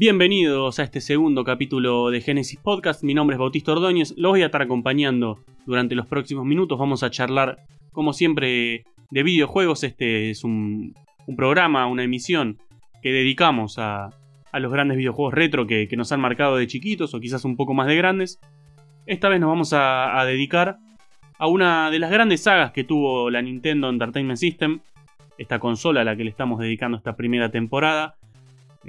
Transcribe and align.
Bienvenidos 0.00 0.78
a 0.78 0.84
este 0.84 1.00
segundo 1.00 1.42
capítulo 1.42 2.10
de 2.10 2.20
Genesis 2.20 2.60
Podcast. 2.60 3.02
Mi 3.02 3.14
nombre 3.14 3.34
es 3.34 3.40
Bautista 3.40 3.72
Ordóñez. 3.72 4.14
Los 4.16 4.30
voy 4.30 4.42
a 4.42 4.46
estar 4.46 4.62
acompañando 4.62 5.40
durante 5.66 5.96
los 5.96 6.06
próximos 6.06 6.44
minutos. 6.44 6.78
Vamos 6.78 7.02
a 7.02 7.10
charlar, 7.10 7.56
como 7.90 8.12
siempre, 8.12 8.84
de 9.10 9.22
videojuegos. 9.24 9.82
Este 9.82 10.30
es 10.30 10.44
un, 10.44 10.94
programa, 11.36 11.88
una 11.88 12.04
emisión 12.04 12.58
que 13.02 13.10
dedicamos 13.10 13.80
a, 13.80 14.10
los 14.52 14.70
grandes 14.70 14.98
videojuegos 14.98 15.34
retro 15.34 15.66
que, 15.66 15.88
nos 15.96 16.12
han 16.12 16.20
marcado 16.20 16.54
de 16.54 16.68
chiquitos 16.68 17.12
o 17.14 17.18
quizás 17.18 17.44
un 17.44 17.56
poco 17.56 17.74
más 17.74 17.88
de 17.88 17.96
grandes. 17.96 18.38
Esta 19.04 19.28
vez 19.28 19.40
nos 19.40 19.48
vamos 19.48 19.72
a, 19.72 20.20
a 20.20 20.24
dedicar 20.24 20.78
a 21.40 21.48
una 21.48 21.90
de 21.90 21.98
las 21.98 22.12
grandes 22.12 22.44
sagas 22.44 22.70
que 22.70 22.84
tuvo 22.84 23.30
la 23.30 23.42
Nintendo 23.42 23.88
Entertainment 23.88 24.38
System, 24.38 24.78
esta 25.38 25.58
consola 25.58 26.02
a 26.02 26.04
la 26.04 26.14
que 26.14 26.22
le 26.22 26.30
estamos 26.30 26.60
dedicando 26.60 26.96
esta 26.96 27.16
primera 27.16 27.50
temporada. 27.50 28.17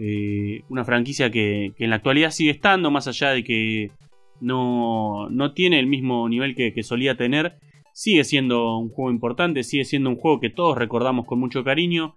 Eh, 0.01 0.63
una 0.69 0.85
franquicia 0.85 1.29
que, 1.29 1.73
en 1.77 1.89
la 1.89 1.97
actualidad 1.97 2.31
sigue 2.31 2.51
estando, 2.51 2.89
más 2.89 3.07
allá 3.09 3.31
de 3.31 3.43
que 3.43 3.91
no, 4.39 5.29
no 5.29 5.53
tiene 5.53 5.77
el 5.77 5.87
mismo 5.87 6.29
nivel 6.29 6.55
que, 6.55 6.73
que, 6.73 6.83
solía 6.83 7.17
tener. 7.17 7.57
Sigue 7.91 8.23
siendo 8.23 8.77
un 8.77 8.87
juego 8.89 9.11
importante, 9.11 9.63
sigue 9.63 9.83
siendo 9.83 10.09
un 10.09 10.15
juego 10.15 10.39
que 10.39 10.49
todos 10.49 10.77
recordamos 10.77 11.25
con 11.25 11.39
mucho 11.39 11.65
cariño. 11.65 12.15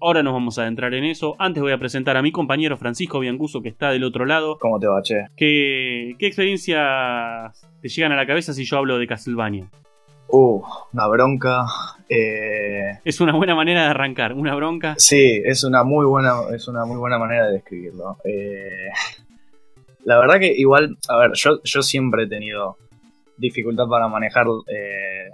Ahora 0.00 0.22
nos 0.22 0.32
vamos 0.32 0.58
a 0.58 0.62
adentrar 0.62 0.94
en 0.94 1.04
eso. 1.04 1.36
Antes 1.38 1.62
voy 1.62 1.72
a 1.72 1.78
presentar 1.78 2.16
a 2.16 2.22
mi 2.22 2.32
compañero 2.32 2.78
Francisco 2.78 3.20
Biancuso 3.20 3.60
que 3.60 3.68
está 3.68 3.90
del 3.90 4.04
otro 4.04 4.24
lado. 4.24 4.56
¿Cómo 4.58 4.78
te 4.78 4.86
va, 4.86 5.02
che? 5.02 5.26
¿Qué, 5.36 6.14
qué 6.18 6.28
experiencias 6.28 7.68
te 7.82 7.88
llegan 7.90 8.12
a 8.12 8.16
la 8.16 8.26
cabeza 8.26 8.54
si 8.54 8.64
yo 8.64 8.78
hablo 8.78 8.98
de 8.98 9.06
Castlevania? 9.06 9.68
Uh, 10.28 10.62
una 10.92 11.06
bronca. 11.06 11.66
Eh, 12.08 12.98
es 13.04 13.20
una 13.20 13.34
buena 13.34 13.54
manera 13.54 13.82
de 13.82 13.88
arrancar, 13.88 14.34
una 14.34 14.54
bronca. 14.54 14.94
Sí, 14.98 15.42
es 15.44 15.64
una 15.64 15.84
muy 15.84 16.06
buena, 16.06 16.34
es 16.54 16.68
una 16.68 16.84
muy 16.84 16.96
buena 16.96 17.18
manera 17.18 17.46
de 17.46 17.54
describirlo. 17.54 18.18
Eh, 18.24 18.88
la 20.04 20.18
verdad 20.18 20.38
que 20.38 20.52
igual, 20.52 20.96
a 21.08 21.16
ver, 21.16 21.32
yo, 21.34 21.62
yo 21.64 21.82
siempre 21.82 22.24
he 22.24 22.28
tenido 22.28 22.76
dificultad 23.38 23.86
para 23.86 24.08
manejar 24.08 24.46
eh, 24.66 25.30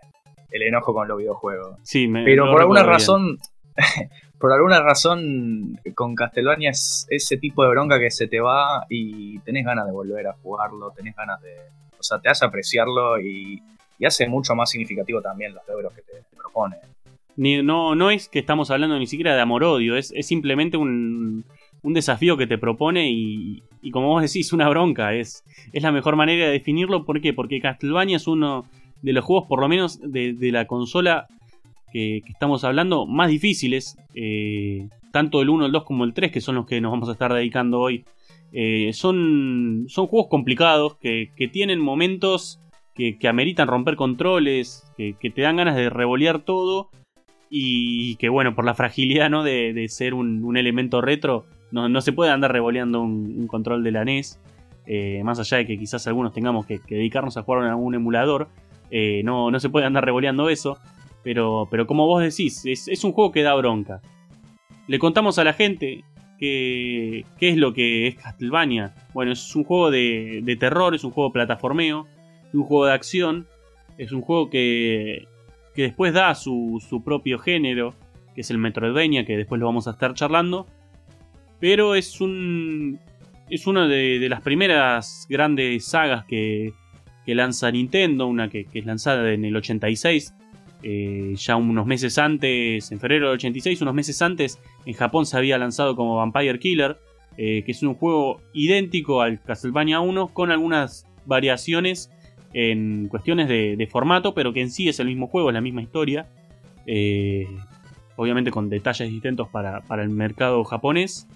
el 0.51 0.63
enojo 0.63 0.95
con 0.95 1.09
los 1.09 1.19
videojuegos. 1.19 1.79
Sí, 1.83 2.07
me, 2.07 2.25
Pero 2.25 2.51
por 2.51 2.61
alguna 2.61 2.85
razón, 2.85 3.39
por 4.39 4.53
alguna 4.53 4.81
razón 4.81 5.81
con 5.95 6.15
Castlevania 6.15 6.71
es 6.71 7.07
ese 7.11 7.37
tipo 7.37 7.65
de 7.65 7.71
bronca 7.71 7.99
que 7.99 8.11
se 8.11 8.29
te 8.29 8.41
va 8.41 8.87
y 8.89 9.41
tenés 9.41 9.65
ganas 9.65 9.87
de 9.87 9.93
volver 9.93 10.29
a 10.29 10.35
jugarlo, 10.35 10.93
tenés 10.93 11.17
ganas 11.17 11.41
de, 11.43 11.57
o 11.99 12.03
sea, 12.03 12.21
te 12.21 12.29
hace 12.29 12.45
apreciarlo 12.45 13.21
y 13.21 13.61
y 14.05 14.07
hace 14.07 14.29
mucho 14.29 14.55
más 14.55 14.71
significativo 14.71 15.23
también 15.23 15.55
los 15.55 15.67
logros 15.67 15.95
que 15.95 16.03
te, 16.03 16.37
propone. 16.37 16.77
No, 17.37 17.95
no 17.95 18.11
es 18.11 18.29
que 18.29 18.39
estamos 18.39 18.71
hablando 18.71 18.99
ni 18.99 19.07
siquiera 19.07 19.35
de 19.35 19.41
amor-odio, 19.41 19.97
es, 19.97 20.13
simplemente 20.21 20.77
un, 20.77 21.45
desafío 21.83 22.37
que 22.37 22.47
te 22.47 22.59
propone 22.59 23.11
y, 23.11 23.63
como 23.93 24.09
vos 24.09 24.23
decís, 24.23 24.53
una 24.53 24.69
bronca. 24.69 25.15
Es, 25.15 25.43
es 25.73 25.83
la 25.83 25.91
mejor 25.91 26.17
manera 26.17 26.47
de 26.47 26.53
definirlo. 26.53 27.05
¿Por 27.05 27.21
qué? 27.21 27.33
Porque 27.33 27.61
Castlevania 27.61 28.19
es 28.19 28.27
uno 28.27 28.67
de 29.03 29.13
los 29.13 29.25
juegos, 29.25 29.49
por 29.49 29.61
lo 29.61 29.69
menos 29.69 30.01
de, 30.03 30.37
la 30.53 30.67
consola 30.67 31.27
que, 31.93 32.19
estamos 32.29 32.63
hablando, 32.65 33.07
más 33.07 33.31
difíciles. 33.31 33.97
Eh, 34.15 34.89
tanto 35.13 35.41
el 35.41 35.49
1, 35.49 35.67
el 35.67 35.73
2 35.73 35.85
como 35.85 36.05
el 36.05 36.13
3, 36.13 36.31
que 36.31 36.43
son 36.43 36.57
los 36.57 36.67
que 36.67 36.81
nos 36.81 36.93
vamos 36.93 37.09
a 37.09 37.13
estar 37.13 37.33
dedicando 37.33 37.81
hoy. 37.81 38.05
Eh, 38.53 38.93
son, 38.93 39.87
son 39.89 40.07
juegos 40.07 40.29
complicados 40.29 40.97
que, 40.97 41.31
que 41.37 41.49
tienen 41.49 41.81
momentos 41.81 42.61
que, 42.95 43.29
ameritan 43.29 43.69
romper 43.69 43.97
controles, 43.97 44.91
que, 44.97 45.15
te 45.15 45.43
dan 45.43 45.57
ganas 45.57 45.77
de 45.77 45.91
revolear 45.91 46.41
todo 46.41 46.91
y 47.51 48.17
que 48.17 48.29
bueno, 48.29 48.55
por 48.55 48.65
la 48.65 48.75
fragilidad 48.75 49.31
¿no? 49.31 49.43
de, 49.43 49.87
ser 49.89 50.15
un, 50.15 50.57
elemento 50.57 51.01
retro, 51.01 51.47
no, 51.73 52.01
se 52.01 52.13
puede 52.13 52.31
andar 52.31 52.53
revoleando 52.53 53.03
un, 53.03 53.47
control 53.49 53.83
de 53.83 53.93
la 53.93 54.05
NES, 54.05 54.41
eh, 54.87 55.23
más 55.25 55.41
allá 55.41 55.59
de 55.59 55.67
que 55.67 55.79
quizás 55.79 56.07
algunos 56.07 56.33
tengamos 56.33 56.67
que, 56.67 56.81
dedicarnos 56.89 57.37
a 57.37 57.43
jugar 57.43 57.65
en 57.65 57.71
algún 57.71 57.95
emulador, 57.95 58.49
eh, 58.91 59.23
no, 59.25 59.51
no 59.51 59.59
se 59.59 59.71
puede 59.71 59.87
andar 59.87 60.05
revoleando 60.05 60.49
eso, 60.49 60.79
pero, 61.23 61.67
pero 61.71 61.87
como 61.87 62.07
vos 62.07 62.23
decís, 62.23 62.65
es, 62.67 63.03
un 63.03 63.13
juego 63.13 63.33
que 63.33 63.43
da 63.43 63.55
bronca. 63.55 64.01
Le 64.87 64.99
contamos 64.99 65.39
a 65.39 65.45
la 65.45 65.55
gente 65.55 66.05
qué 66.39 67.25
es 67.41 67.57
lo 67.57 67.73
que 67.73 68.07
es 68.07 68.17
Castlevania. 68.17 68.95
Bueno, 69.15 69.33
es 69.33 69.57
un 69.57 69.65
juego 69.65 69.91
de, 69.91 70.41
de 70.45 70.57
terror, 70.57 70.95
es 70.95 71.03
un 71.03 71.11
juego 71.11 71.33
plataformeo, 71.33 72.07
un 72.55 72.65
juego 72.65 72.87
de 72.87 72.93
acción. 72.93 73.47
Es 73.99 74.13
un 74.13 74.23
juego 74.23 74.51
que, 74.51 75.27
que 75.75 75.83
después 75.83 76.13
da 76.13 76.35
su, 76.35 76.81
propio 77.05 77.39
género, 77.39 77.95
que 78.35 78.41
es 78.41 78.51
el 78.51 78.59
Metroidvania, 78.59 79.25
que 79.25 79.37
después 79.37 79.61
lo 79.61 79.67
vamos 79.67 79.87
a 79.87 79.93
estar 79.93 80.15
charlando. 80.15 80.67
Pero 81.61 81.95
es 81.95 82.21
un. 82.21 82.99
Es 83.51 83.67
una 83.67 83.87
de, 83.87 84.27
las 84.29 84.41
primeras 84.41 85.27
grandes 85.29 85.85
sagas 85.85 86.25
que, 86.25 86.73
que 87.27 87.35
lanza 87.35 87.71
Nintendo, 87.71 88.27
una 88.27 88.49
que, 88.49 88.67
es 88.73 88.87
lanzada 88.87 89.33
en 89.33 89.45
el 89.45 89.55
86. 89.55 90.35
Eh, 90.87 91.35
ya 91.37 91.57
unos 91.57 91.87
meses 91.87 92.19
antes, 92.19 92.93
en 92.93 93.01
febrero 93.01 93.29
del 93.29 93.37
86, 93.37 93.81
unos 93.83 93.95
meses 93.95 94.21
antes, 94.21 94.59
en 94.85 94.93
Japón 94.93 95.25
se 95.25 95.37
había 95.37 95.57
lanzado 95.57 95.97
como 95.97 96.17
Vampire 96.17 96.59
Killer, 96.59 96.99
eh, 97.39 97.63
que 97.65 97.73
es 97.73 97.83
un 97.83 97.95
juego 97.95 98.43
idéntico 98.53 99.23
al 99.23 99.41
Castlevania 99.41 100.01
1 100.01 100.29
con 100.29 100.51
algunas 100.51 101.07
variaciones 101.25 102.11
en 102.55 103.09
cuestiones 103.09 103.49
de, 103.49 103.89
formato, 103.91 104.33
pero 104.33 104.53
que 104.53 104.63
en 104.63 104.71
sí 104.71 104.89
es 104.89 105.01
el 105.01 105.09
mismo 105.09 105.27
juego, 105.27 105.51
es 105.51 105.55
la 105.55 105.61
misma 105.61 105.83
historia. 105.83 106.27
Eh, 106.87 107.47
obviamente 108.17 108.51
con 108.51 108.71
detalles 108.71 109.11
distintos 109.11 109.49
para, 109.49 109.83
el 110.01 110.09
mercado 110.11 110.63
japonés, 110.65 111.29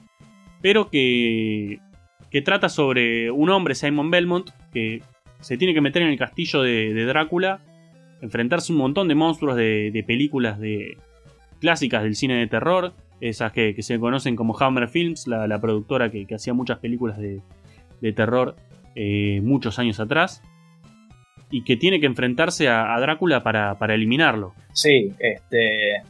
pero 0.62 0.90
que, 0.90 1.80
que 2.30 2.40
trata 2.42 2.68
sobre 2.68 3.30
un 3.30 3.50
hombre, 3.50 3.74
Simon 3.74 4.10
Belmont, 4.10 4.50
que 4.72 5.02
se 5.40 5.56
tiene 5.56 5.74
que 5.74 5.80
meter 5.80 6.02
en 6.02 6.08
el 6.08 6.18
castillo 6.18 6.62
de, 6.62 7.04
Drácula, 7.04 7.60
enfrentarse 8.20 8.72
a 8.72 8.74
un 8.74 8.80
montón 8.80 9.08
de 9.08 9.14
monstruos 9.14 9.56
de, 9.56 10.04
películas 10.06 10.58
de 10.58 10.98
clásicas 11.60 12.02
del 12.04 12.14
cine 12.14 12.34
de 12.34 12.46
terror, 12.46 12.92
esas 13.20 13.52
que, 13.52 13.74
se 13.82 13.98
conocen 13.98 14.36
como 14.36 14.56
Hammer 14.58 14.88
Films, 14.88 15.26
la, 15.26 15.60
productora 15.60 16.10
que, 16.10 16.26
hacía 16.32 16.54
muchas 16.54 16.78
películas 16.78 17.18
de, 17.18 17.42
terror 18.12 18.54
eh, 18.94 19.40
muchos 19.42 19.78
años 19.80 19.98
atrás 19.98 20.42
y 21.50 21.64
que 21.64 21.76
tiene 21.76 22.00
que 22.00 22.06
enfrentarse 22.06 22.68
a, 22.68 22.98
Drácula 23.00 23.42
para, 23.42 23.94
eliminarlo. 23.94 24.54
Sí, 24.72 25.12
este. 25.18 26.02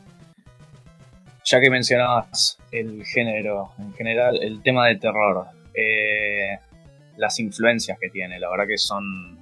Ya 1.44 1.60
que 1.60 1.70
mencionabas 1.70 2.58
el 2.72 3.04
género, 3.04 3.72
en 3.78 3.94
general, 3.94 4.38
el 4.42 4.62
tema 4.62 4.86
del 4.86 5.00
terror, 5.00 5.46
eh, 5.74 6.58
las 7.16 7.38
influencias 7.40 7.98
que 7.98 8.10
tiene, 8.10 8.38
la 8.38 8.50
verdad 8.50 8.66
que 8.66 8.76
son, 8.76 9.38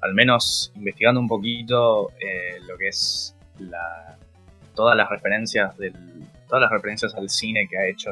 al 0.00 0.14
menos 0.14 0.72
investigando 0.74 1.20
un 1.20 1.28
poquito 1.28 2.12
eh, 2.12 2.60
lo 2.66 2.78
que 2.78 2.88
es 2.88 3.36
la, 3.58 4.16
todas 4.74 4.96
las 4.96 5.10
referencias 5.10 5.76
del, 5.76 5.92
todas 6.48 6.62
las 6.62 6.70
referencias 6.70 7.14
al 7.14 7.28
cine 7.28 7.68
que 7.68 7.76
ha 7.76 7.86
hecho 7.86 8.10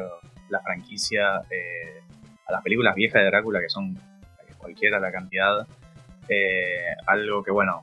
la 0.49 0.59
franquicia, 0.59 1.41
eh, 1.49 2.01
a 2.47 2.51
las 2.51 2.61
películas 2.61 2.93
viejas 2.93 3.23
de 3.23 3.27
Drácula 3.27 3.61
que 3.61 3.69
son 3.69 3.97
cualquiera 4.59 4.99
la 4.99 5.11
cantidad, 5.11 5.67
eh, 6.29 6.95
algo 7.07 7.43
que, 7.43 7.51
bueno, 7.51 7.81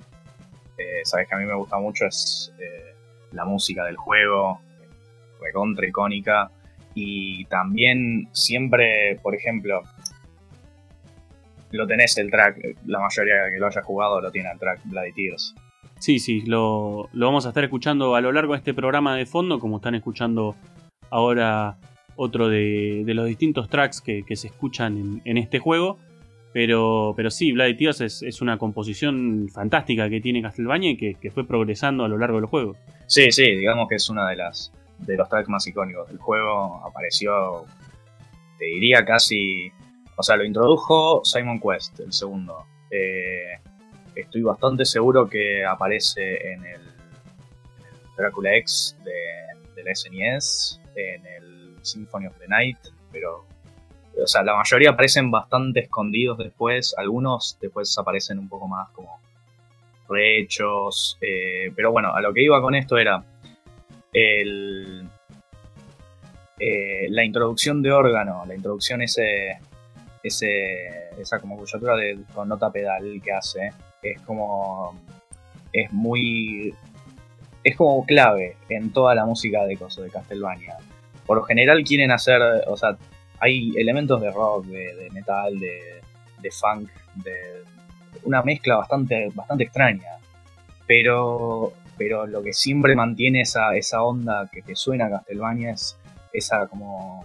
eh, 0.77 1.01
sabes 1.05 1.29
que 1.29 1.35
a 1.35 1.39
mí 1.39 1.45
me 1.45 1.55
gusta 1.55 1.79
mucho 1.79 2.07
es 2.07 2.53
eh, 2.59 2.95
la 3.33 3.45
música 3.45 3.85
del 3.85 3.97
juego, 3.97 4.61
recontra 5.41 5.87
icónica. 5.87 6.51
Y 6.95 7.45
también 7.47 8.29
siempre, 8.33 9.19
por 9.23 9.35
ejemplo, 9.35 9.83
lo 11.71 11.87
tenés 11.87 12.17
el 12.19 12.31
track, 12.31 12.77
la 12.87 13.01
mayoría 13.01 13.51
que 13.51 13.59
lo 13.59 13.67
haya 13.67 13.83
jugado 13.83 14.21
lo 14.21 14.31
tiene 14.31 14.51
el 14.51 14.59
track 14.59 14.81
Bloody 14.85 15.13
Tears. 15.13 15.55
Sí, 15.99 16.21
sí, 16.21 16.43
lo, 16.43 17.09
vamos 17.13 17.45
a 17.47 17.49
estar 17.49 17.65
escuchando 17.65 18.15
a 18.15 18.21
lo 18.21 18.33
largo 18.33 18.53
de 18.53 18.59
este 18.59 18.73
programa 18.73 19.17
de 19.17 19.27
fondo, 19.27 19.59
como 19.59 19.77
están 19.77 19.95
escuchando 19.97 20.55
ahora 21.11 21.77
otro 22.17 22.49
de, 22.49 23.03
los 23.07 23.27
distintos 23.27 23.69
tracks 23.69 24.01
que, 24.01 24.25
se 24.37 24.49
escuchan 24.49 25.21
en, 25.25 25.39
este 25.39 25.59
juego. 25.59 25.99
Pero, 26.53 27.13
pero 27.17 27.31
sí, 27.31 27.53
Bloody 27.53 27.77
Tears 27.77 28.01
es, 28.01 28.41
una 28.41 28.59
composición 28.59 29.49
fantástica 29.53 30.09
que 30.09 30.21
tiene 30.21 30.43
Castlevania 30.43 30.93
y 30.93 30.97
que, 30.97 31.31
fue 31.31 31.47
progresando 31.47 32.05
a 32.05 32.09
lo 32.09 32.19
largo 32.19 32.39
del 32.39 32.47
juego. 32.47 32.77
Sí, 33.07 33.31
sí, 33.31 33.45
digamos 33.57 33.89
que 33.89 33.97
es 33.97 34.09
una 34.09 34.29
de 34.29 34.37
las 34.37 34.73
de 34.99 35.17
los 35.17 35.29
tracks 35.29 35.49
más 35.49 35.67
icónicos 35.67 36.09
del 36.09 36.19
juego. 36.19 36.83
Apareció, 36.85 37.65
te 38.59 38.65
diría 38.65 39.05
casi, 39.05 39.71
o 40.17 40.23
sea, 40.23 40.37
lo 40.37 40.45
introdujo 40.45 41.23
Simon 41.25 41.61
Quest, 41.61 42.01
el 42.01 42.13
segundo. 42.13 42.65
Eh, 42.91 43.59
estoy 44.15 44.43
bastante 44.43 44.85
seguro 44.85 45.29
que 45.29 45.65
aparece 45.65 46.53
en 46.53 46.65
el, 46.65 46.81
Dracula 48.17 48.57
X 48.57 48.97
de, 49.05 49.73
de 49.77 49.85
la 49.85 49.95
SNES, 49.95 50.81
e 50.97 51.15
en 51.15 51.27
el 51.27 51.77
Symphony 51.83 52.27
of 52.27 52.37
the 52.39 52.49
Night, 52.49 52.79
pero 53.13 53.47
o 54.23 54.27
sea, 54.27 54.43
la 54.43 54.57
mayoría 54.57 54.91
aparecen 54.91 55.31
bastante 55.31 55.81
escondidos 55.81 56.39
después, 56.39 56.95
algunos 56.97 57.59
después 57.61 57.97
aparecen 57.99 58.39
un 58.39 58.49
poco 58.49 58.69
más 58.69 58.89
como 58.91 59.21
rehechos, 60.09 61.19
eh, 61.21 61.73
pero 61.77 61.93
bueno, 61.93 62.15
a 62.15 62.21
lo 62.21 62.33
que 62.33 62.43
iba 62.43 62.61
con 62.61 62.75
esto 62.75 62.97
era 62.97 63.23
el... 64.13 65.07
eh, 66.59 67.07
la 67.11 67.25
introducción 67.25 67.83
de 67.83 67.93
órgano, 67.93 68.45
la 68.47 68.55
introducción 68.55 69.03
ese, 69.03 69.59
ese 70.23 71.11
esa 71.21 71.41
como 71.41 71.57
cuyatura 71.57 71.97
de, 71.97 72.19
con 72.35 72.49
nota 72.49 72.71
pedal 72.71 73.21
que 73.23 73.33
hace, 73.33 73.73
es 74.03 74.21
como 74.23 74.99
es 75.73 75.93
muy 75.93 76.75
es 77.65 77.77
como 77.77 78.07
clave 78.07 78.57
en 78.69 78.93
toda 78.93 79.15
la 79.15 79.27
música 79.27 79.65
de 79.65 79.77
de 79.77 80.11
Castlevania. 80.11 80.77
Por 81.27 81.37
lo 81.37 81.43
general 81.43 81.85
quieren 81.85 82.11
hacer, 82.11 82.41
o 82.67 82.77
sea, 82.77 82.97
hay 83.41 83.73
elementos 83.77 84.21
de 84.21 84.31
rock, 84.31 84.67
de, 84.67 85.09
metal, 85.13 85.59
de, 85.59 86.51
funk, 86.51 86.89
de 87.17 87.63
una 88.25 88.43
mezcla 88.43 88.77
bastante, 88.77 89.31
bastante 89.35 89.65
extraña. 89.65 90.19
Pero, 90.87 91.73
pero 91.97 92.27
lo 92.27 92.43
que 92.43 92.53
siempre 92.53 92.97
mantiene 92.97 93.43
esa, 93.43 93.77
esa 93.77 94.03
onda 94.03 94.49
que 94.53 94.63
te 94.63 94.75
suena 94.75 95.07
a 95.07 95.11
Castlevania 95.11 95.73
es 95.73 95.99
esa 96.33 96.67
como 96.67 97.25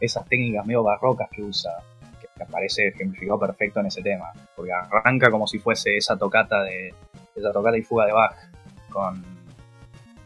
esas 0.00 0.26
técnicas 0.26 0.66
medio 0.66 0.82
barrocas 0.82 1.28
que 1.30 1.42
usa, 1.42 1.72
que 2.20 2.26
parece 2.46 2.88
ejemplificado 2.88 3.38
perfecto 3.38 3.80
en 3.80 3.86
ese 3.86 4.02
tema, 4.02 4.32
porque 4.56 4.72
arranca 4.72 5.30
como 5.30 5.46
si 5.46 5.58
fuese 5.58 5.96
esa 5.96 6.16
tocata 6.16 6.62
de 6.62 6.92
esa 7.36 7.52
tocata 7.52 7.76
y 7.76 7.82
fuga 7.82 8.06
de 8.06 8.12
Bach 8.12 8.34
con, 8.90 9.24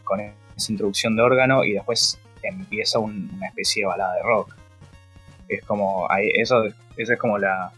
con 0.03 0.19
esa 0.19 0.71
introducción 0.71 1.15
de 1.15 1.21
órgano 1.21 1.63
y 1.63 1.73
después 1.73 2.19
empieza 2.41 2.99
una 2.99 3.47
especie 3.47 3.83
de 3.83 3.87
balada 3.87 4.15
de 4.15 4.23
rock. 4.23 4.55
Es 5.47 5.63
como 5.63 6.07
eso, 6.35 6.65
esa 6.97 7.13
es 7.13 7.19
como 7.19 7.37
la, 7.37 7.71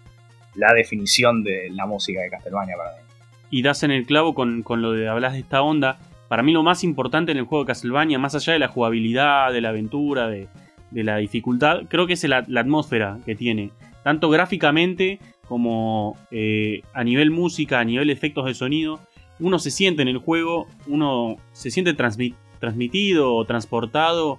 la 0.56 0.74
definición 0.74 1.44
de 1.44 1.69
la 1.71 1.86
música 1.86 2.21
de 2.21 2.30
Castlevania 2.30 2.75
para 2.77 2.92
mí. 2.92 3.04
Y 3.51 3.62
das 3.62 3.83
en 3.83 3.92
el 3.92 4.06
clavo 4.06 4.33
con, 4.33 4.63
lo 4.68 4.92
de 4.92 5.07
hablas 5.07 5.33
de 5.33 5.39
esta 5.39 5.62
onda. 5.62 5.98
Para 6.27 6.44
mí 6.44 6.51
lo 6.51 6.62
más 6.62 6.83
importante 6.83 7.31
en 7.31 7.38
el 7.38 7.45
juego 7.45 7.63
de 7.63 7.68
Castlevania, 7.68 8.19
más 8.19 8.36
allá 8.36 8.54
de 8.54 8.60
la 8.60 8.68
jugabilidad, 8.68 9.51
de 9.51 9.62
la 9.62 9.69
aventura, 9.69 10.27
de, 10.27 10.48
la 10.92 11.18
dificultad, 11.18 11.83
creo 11.88 12.07
que 12.07 12.13
es 12.13 12.24
la, 12.25 12.38
atmósfera 12.38 13.18
que 13.25 13.36
tiene. 13.36 13.72
Tanto 14.04 14.30
gráficamente 14.30 15.19
como 15.48 16.15
eh, 16.30 16.81
a 16.94 17.04
nivel 17.04 17.31
música, 17.31 17.80
a 17.80 17.83
nivel 17.83 18.12
efectos 18.12 18.45
de 18.45 18.54
sonido. 18.54 19.00
Uno 19.39 19.57
se 19.57 19.72
siente 19.72 20.01
en 20.04 20.10
el 20.10 20.18
juego, 20.18 20.68
uno 20.86 21.38
se 21.54 21.72
siente 21.72 21.94
transmitido 21.94 23.33
o 23.33 23.45
transportado 23.45 24.38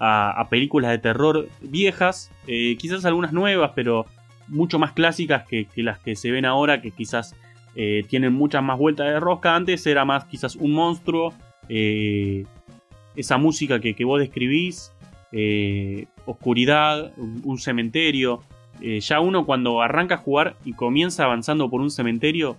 a, 0.00 0.46
películas 0.48 0.90
de 0.90 0.98
terror 0.98 1.48
viejas, 1.60 2.32
eh, 2.46 2.76
quizás 2.78 3.04
algunas 3.04 3.32
nuevas, 3.32 3.72
pero 3.74 4.06
mucho 4.48 4.78
más 4.78 4.92
clásicas 4.92 5.46
que, 5.46 5.68
las 5.76 5.98
que 5.98 6.16
se 6.16 6.30
ven 6.30 6.46
ahora, 6.46 6.80
que 6.80 6.90
quizás 6.90 7.36
eh, 7.76 8.04
tienen 8.08 8.32
muchas 8.32 8.62
más 8.62 8.78
vueltas 8.78 9.06
de 9.06 9.20
rosca. 9.20 9.54
Antes 9.54 9.86
era 9.86 10.06
más 10.06 10.24
quizás 10.24 10.56
un 10.56 10.72
monstruo, 10.72 11.34
eh, 11.68 12.46
esa 13.14 13.36
música 13.36 13.78
que, 13.78 13.94
vos 14.04 14.18
describís, 14.18 14.92
oscuridad, 16.24 17.12
un, 17.18 17.58
cementerio. 17.58 18.42
ya 18.80 19.20
uno 19.20 19.44
cuando 19.44 19.82
arranca 19.82 20.14
a 20.14 20.18
jugar 20.18 20.56
y 20.64 20.72
comienza 20.72 21.24
avanzando 21.24 21.68
por 21.68 21.82
un 21.82 21.90
cementerio, 21.90 22.56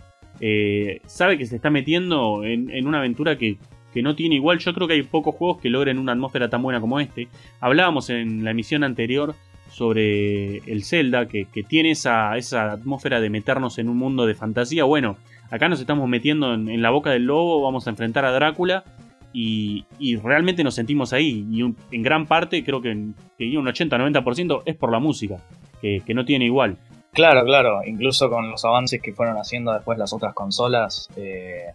sabe 1.07 1.37
que 1.39 1.47
se 1.47 1.55
está 1.55 1.71
metiendo 1.71 2.43
en, 2.43 2.85
una 2.85 2.99
aventura 2.99 3.37
que, 3.37 3.57
que 3.93 4.01
no 4.01 4.15
tiene 4.15 4.35
igual. 4.35 4.59
Yo 4.59 4.73
creo 4.73 4.87
que 4.87 4.93
hay 4.93 5.03
pocos 5.03 5.35
juegos 5.35 5.61
que 5.61 5.69
logren 5.69 5.97
una 5.97 6.13
atmósfera 6.13 6.49
tan 6.49 6.61
buena 6.61 6.79
como 6.79 6.99
este. 6.99 7.27
Hablábamos 7.59 8.09
en 8.09 8.43
la 8.43 8.51
emisión 8.51 8.83
anterior 8.83 9.35
sobre 9.71 10.57
el 10.57 10.83
Zelda, 10.83 11.27
que, 11.27 11.45
tiene 11.67 11.91
esa, 11.91 12.35
esa, 12.37 12.73
atmósfera 12.73 13.21
de 13.21 13.29
meternos 13.29 13.79
en 13.79 13.89
un 13.89 13.97
mundo 13.97 14.25
de 14.25 14.35
fantasía. 14.35 14.83
Bueno, 14.83 15.17
acá 15.49 15.69
nos 15.69 15.79
estamos 15.79 16.07
metiendo 16.09 16.53
en, 16.53 16.81
la 16.81 16.89
boca 16.89 17.11
del 17.11 17.25
lobo, 17.25 17.61
vamos 17.61 17.87
a 17.87 17.91
enfrentar 17.91 18.25
a 18.25 18.31
Drácula 18.31 18.83
y, 19.33 19.85
realmente 20.23 20.63
nos 20.63 20.75
sentimos 20.75 21.13
ahí. 21.13 21.45
Y 21.49 21.61
en 21.61 22.03
gran 22.03 22.25
parte, 22.25 22.63
creo 22.63 22.81
que, 22.81 22.89
un 22.91 23.15
80-90% 23.39 24.63
es 24.65 24.75
por 24.75 24.91
la 24.91 24.99
música, 24.99 25.37
que, 25.81 26.03
no 26.13 26.25
tiene 26.25 26.45
igual. 26.45 26.77
Claro, 27.13 27.43
claro, 27.45 27.81
incluso 27.85 28.29
con 28.29 28.49
los 28.49 28.63
avances 28.63 29.01
que 29.01 29.13
fueron 29.13 29.37
haciendo 29.37 29.73
después 29.73 29.97
las 29.97 30.13
otras 30.13 30.33
consolas, 30.33 31.09
eh, 31.17 31.73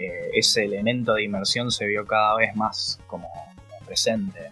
eh, 0.00 0.30
ese 0.32 0.64
elemento 0.64 1.12
de 1.12 1.24
inmersión 1.24 1.70
se 1.70 1.86
vio 1.86 2.06
cada 2.06 2.36
vez 2.36 2.56
más 2.56 2.98
como 3.06 3.28
presente. 3.84 4.48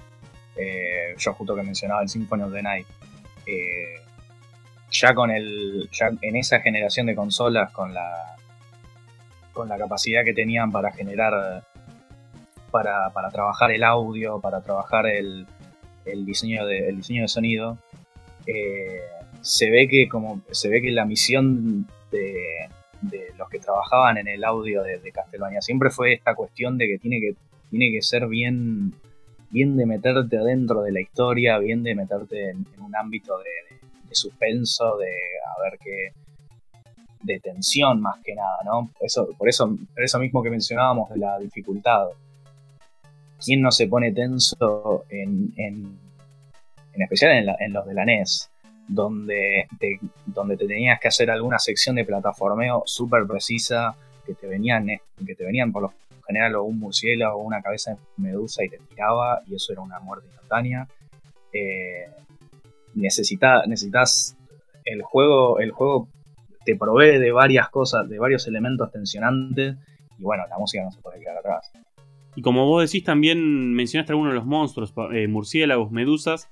Eh, 0.54 1.14
yo 1.16 1.32
justo 1.32 1.56
que 1.56 1.62
mencionaba 1.62 2.02
el 2.02 2.08
Symphony 2.10 2.42
of 2.42 2.52
the 2.52 2.62
Night. 2.62 2.86
Eh, 3.46 3.94
ya 4.90 5.14
con 5.14 5.30
el. 5.30 5.88
Ya 5.90 6.10
en 6.20 6.36
esa 6.36 6.60
generación 6.60 7.06
de 7.06 7.14
consolas, 7.14 7.70
con 7.70 7.94
la. 7.94 8.36
con 9.54 9.70
la 9.70 9.78
capacidad 9.78 10.22
que 10.22 10.34
tenían 10.34 10.70
para 10.70 10.92
generar. 10.92 11.64
para, 12.70 13.10
trabajar 13.32 13.70
el 13.70 13.84
audio, 13.84 14.40
para 14.40 14.60
trabajar 14.60 15.06
el, 15.06 15.46
diseño, 16.26 16.66
de, 16.66 16.92
diseño 16.92 17.22
de 17.22 17.28
sonido. 17.28 17.78
Se 19.40 19.70
ve 19.70 19.88
que 19.88 20.10
como. 20.10 20.42
se 20.50 20.68
ve 20.68 20.82
que 20.82 20.90
la 20.90 21.06
misión 21.06 21.88
de, 22.10 22.68
los 23.36 23.48
que 23.48 23.58
trabajaban 23.58 24.18
en 24.18 24.28
el 24.28 24.44
audio 24.44 24.82
de, 24.82 24.98
de 24.98 25.12
siempre 25.60 25.90
fue 25.90 26.14
esta 26.14 26.34
cuestión 26.34 26.78
de 26.78 26.86
que 26.88 26.98
tiene 26.98 27.20
que, 27.20 27.34
tiene 27.70 27.92
que 27.92 28.02
ser 28.02 28.26
bien 28.26 28.92
bien 29.50 29.76
de 29.76 29.86
meterte 29.86 30.38
adentro 30.38 30.82
de 30.82 30.92
la 30.92 31.00
historia, 31.00 31.58
bien 31.58 31.82
de 31.82 31.94
meterte 31.94 32.50
en, 32.50 32.66
un 32.80 32.94
ámbito 32.94 33.38
de, 33.38 34.14
suspenso, 34.14 34.96
de 34.96 35.10
a 35.10 35.62
ver 35.62 35.78
qué 35.78 36.12
de 37.22 37.40
tensión 37.40 38.00
más 38.00 38.20
que 38.24 38.34
nada, 38.34 38.58
¿no? 38.64 38.90
Eso, 39.00 39.28
por 39.36 39.48
eso, 39.48 39.76
por 39.94 40.04
eso 40.04 40.18
mismo 40.18 40.42
que 40.42 40.50
mencionábamos 40.50 41.10
de 41.10 41.18
la 41.18 41.38
dificultad. 41.38 42.06
¿Quién 43.44 43.60
no 43.60 43.70
se 43.70 43.86
pone 43.86 44.12
tenso 44.12 45.04
en, 45.10 45.52
en, 45.56 45.98
especial 46.94 47.56
en, 47.58 47.72
los 47.72 47.86
de 47.86 47.94
la 47.94 48.04
NES? 48.04 48.50
Donde 48.88 49.68
te, 49.78 50.00
donde 50.26 50.56
te 50.56 50.66
tenías 50.66 50.98
que 50.98 51.08
hacer 51.08 51.30
alguna 51.30 51.58
sección 51.58 51.94
de 51.96 52.04
plataformeo 52.04 52.82
súper 52.86 53.26
precisa, 53.26 53.94
que 54.24 54.34
te 54.34 54.46
venían, 54.46 54.86
que 55.24 55.34
te 55.34 55.44
venían 55.44 55.70
por 55.70 55.82
los 55.82 55.92
general 56.28 56.56
o 56.56 56.64
un 56.64 56.78
murciélago 56.78 57.38
o 57.38 57.42
una 57.42 57.62
cabeza 57.62 57.92
de 57.92 57.98
medusa 58.18 58.62
y 58.62 58.68
te 58.68 58.78
tiraba 58.78 59.40
y 59.46 59.54
eso 59.54 59.72
era 59.72 59.80
una 59.80 59.98
muerte 59.98 60.26
instantánea. 60.26 60.86
Eh, 61.52 62.06
necesitas 62.94 64.36
el 64.84 65.02
juego, 65.02 65.58
el 65.58 65.70
juego 65.70 66.08
te 66.64 66.76
provee 66.76 67.18
de 67.18 67.32
varias 67.32 67.70
cosas, 67.70 68.08
de 68.08 68.18
varios 68.18 68.46
elementos 68.46 68.92
tensionantes 68.92 69.76
y 70.18 70.22
bueno, 70.22 70.44
la 70.48 70.58
música 70.58 70.84
no 70.84 70.92
se 70.92 71.00
puede 71.00 71.20
quedar 71.20 71.38
atrás. 71.38 71.72
Y 72.36 72.42
como 72.42 72.66
vos 72.66 72.84
decís, 72.84 73.04
también 73.04 73.72
mencionaste 73.72 74.12
algunos 74.12 74.32
de 74.32 74.36
los 74.36 74.46
monstruos, 74.46 74.92
eh, 75.12 75.26
murciélagos, 75.28 75.90
medusas, 75.90 76.48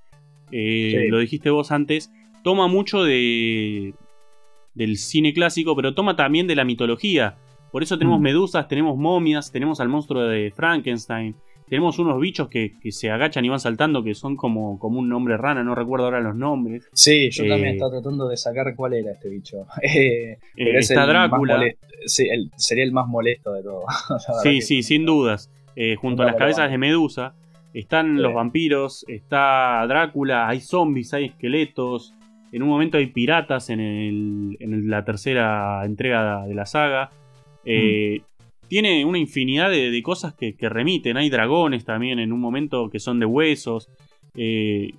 eh, 0.50 1.06
lo 1.10 1.18
dijiste 1.18 1.50
vos 1.50 1.70
antes, 1.70 2.10
toma 2.46 2.68
mucho 2.68 3.02
de, 3.02 3.92
del 4.72 4.98
cine 4.98 5.34
clásico, 5.34 5.74
pero 5.74 5.94
toma 5.94 6.14
también 6.14 6.46
de 6.46 6.54
la 6.54 6.64
mitología. 6.64 7.34
Por 7.72 7.82
eso 7.82 7.98
tenemos 7.98 8.20
mm. 8.20 8.22
medusas, 8.22 8.68
tenemos 8.68 8.96
momias, 8.96 9.50
tenemos 9.50 9.80
al 9.80 9.88
monstruo 9.88 10.22
de 10.28 10.52
Frankenstein, 10.54 11.34
tenemos 11.68 11.98
unos 11.98 12.20
bichos 12.20 12.48
que, 12.48 12.74
se 12.90 13.10
agachan 13.10 13.44
y 13.44 13.48
van 13.48 13.58
saltando 13.58 14.04
que 14.04 14.14
son 14.14 14.36
como, 14.36 14.78
como 14.78 15.00
un 15.00 15.08
nombre 15.08 15.36
rana, 15.36 15.64
no 15.64 15.74
recuerdo 15.74 16.04
ahora 16.04 16.20
los 16.20 16.36
nombres. 16.36 16.88
Sí, 16.92 17.30
yo 17.32 17.48
también 17.48 17.70
eh, 17.70 17.72
estaba 17.72 17.90
tratando 17.90 18.28
de 18.28 18.36
sacar 18.36 18.76
cuál 18.76 18.92
era 18.92 19.10
este 19.10 19.28
bicho. 19.28 19.66
Eh, 19.82 20.38
eh, 20.56 20.78
está 20.78 21.04
Drácula. 21.04 21.60
Sí, 22.04 22.28
sería 22.54 22.84
el 22.84 22.92
más 22.92 23.08
molesto 23.08 23.54
de 23.54 23.64
todos. 23.64 23.86
sí, 24.44 24.60
sí, 24.60 24.84
sin 24.84 25.04
dudas. 25.04 25.50
junto 25.98 26.22
a 26.22 26.26
las 26.26 26.36
cabezas 26.36 26.70
de 26.70 26.78
Medusa 26.78 27.34
están 27.74 28.22
los 28.22 28.32
vampiros, 28.32 29.04
está 29.08 29.84
Drácula, 29.88 30.46
hay 30.46 30.60
zombies, 30.60 31.12
hay 31.12 31.24
esqueletos. 31.24 32.14
En 32.56 32.62
un 32.62 32.70
momento 32.70 32.96
hay 32.96 33.08
piratas 33.08 33.68
en, 33.68 34.56
la 34.88 35.04
tercera 35.04 35.84
entrega 35.84 36.46
de 36.46 36.54
la 36.54 36.64
saga. 36.64 37.10
Eh, 37.66 38.22
tiene 38.66 39.04
una 39.04 39.18
infinidad 39.18 39.68
de, 39.70 40.02
cosas 40.02 40.32
que, 40.32 40.56
remiten. 40.62 41.18
Hay 41.18 41.28
dragones 41.28 41.84
también 41.84 42.18
en 42.18 42.32
un 42.32 42.40
momento 42.40 42.88
que 42.88 42.98
son 42.98 43.20
de 43.20 43.26
huesos. 43.26 43.90
Eh, 44.34 44.94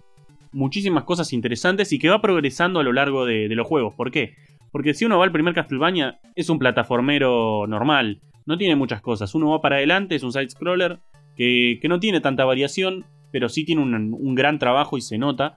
muchísimas 0.52 1.04
cosas 1.04 1.34
interesantes 1.34 1.92
y 1.92 1.98
que 1.98 2.10
va 2.10 2.22
progresando 2.22 2.80
a 2.80 2.84
lo 2.84 2.94
largo 2.94 3.26
de, 3.26 3.48
los 3.50 3.66
juegos. 3.66 3.96
¿Por 3.96 4.12
qué? 4.12 4.36
Porque 4.72 4.94
si 4.94 5.06
uno 5.06 5.18
va 5.18 5.24
al 5.24 5.32
primer 5.32 5.56
Castlevania, 5.56 6.20
es 6.36 6.52
un 6.52 6.60
plataformero 6.60 7.66
normal. 7.66 8.22
No 8.46 8.60
tiene 8.60 8.76
muchas 8.76 9.02
cosas. 9.02 9.34
Uno 9.34 9.50
va 9.50 9.62
para 9.62 9.78
adelante, 9.78 10.14
es 10.14 10.22
un 10.22 10.32
side-scroller 10.32 11.00
que, 11.36 11.80
no 11.90 12.00
tiene 12.00 12.22
tanta 12.22 12.46
variación, 12.46 13.04
pero 13.32 13.50
sí 13.50 13.66
tiene 13.66 13.82
un 13.82 14.36
gran 14.36 14.60
trabajo 14.60 14.96
y 14.96 15.02
se 15.02 15.18
nota. 15.18 15.56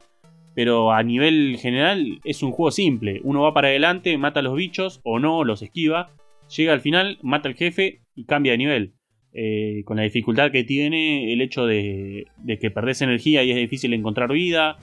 Pero 0.55 0.93
a 0.93 1.03
nivel 1.03 1.57
general 1.59 2.21
es 2.25 2.43
un 2.43 2.51
juego 2.53 2.71
simple. 2.71 3.21
Uno 3.23 3.43
va 3.43 3.55
para 3.55 3.69
adelante, 3.69 4.19
mata 4.19 4.41
a 4.41 4.43
los 4.43 4.57
bichos 4.57 5.01
o 5.05 5.19
no, 5.19 5.45
los 5.45 5.63
esquiva 5.63 6.11
llega 6.57 6.73
al 6.73 6.81
final, 6.81 7.19
mata 7.23 7.49
al 7.49 7.55
jefe 7.55 8.01
y 8.15 8.25
cambia 8.25 8.53
de 8.53 8.59
nivel. 8.59 8.93
Eh, 9.33 9.83
con 9.85 9.97
la 9.97 10.03
dificultad 10.03 10.51
que 10.51 10.65
tiene 10.65 11.33
el 11.33 11.41
hecho 11.41 11.65
de, 11.65 12.27
que 12.61 12.71
perdés 12.71 13.01
energía 13.03 13.45
y 13.45 13.51
es 13.51 13.57
difícil 13.57 13.95
encontrar 13.95 14.33
vida, 14.33 14.77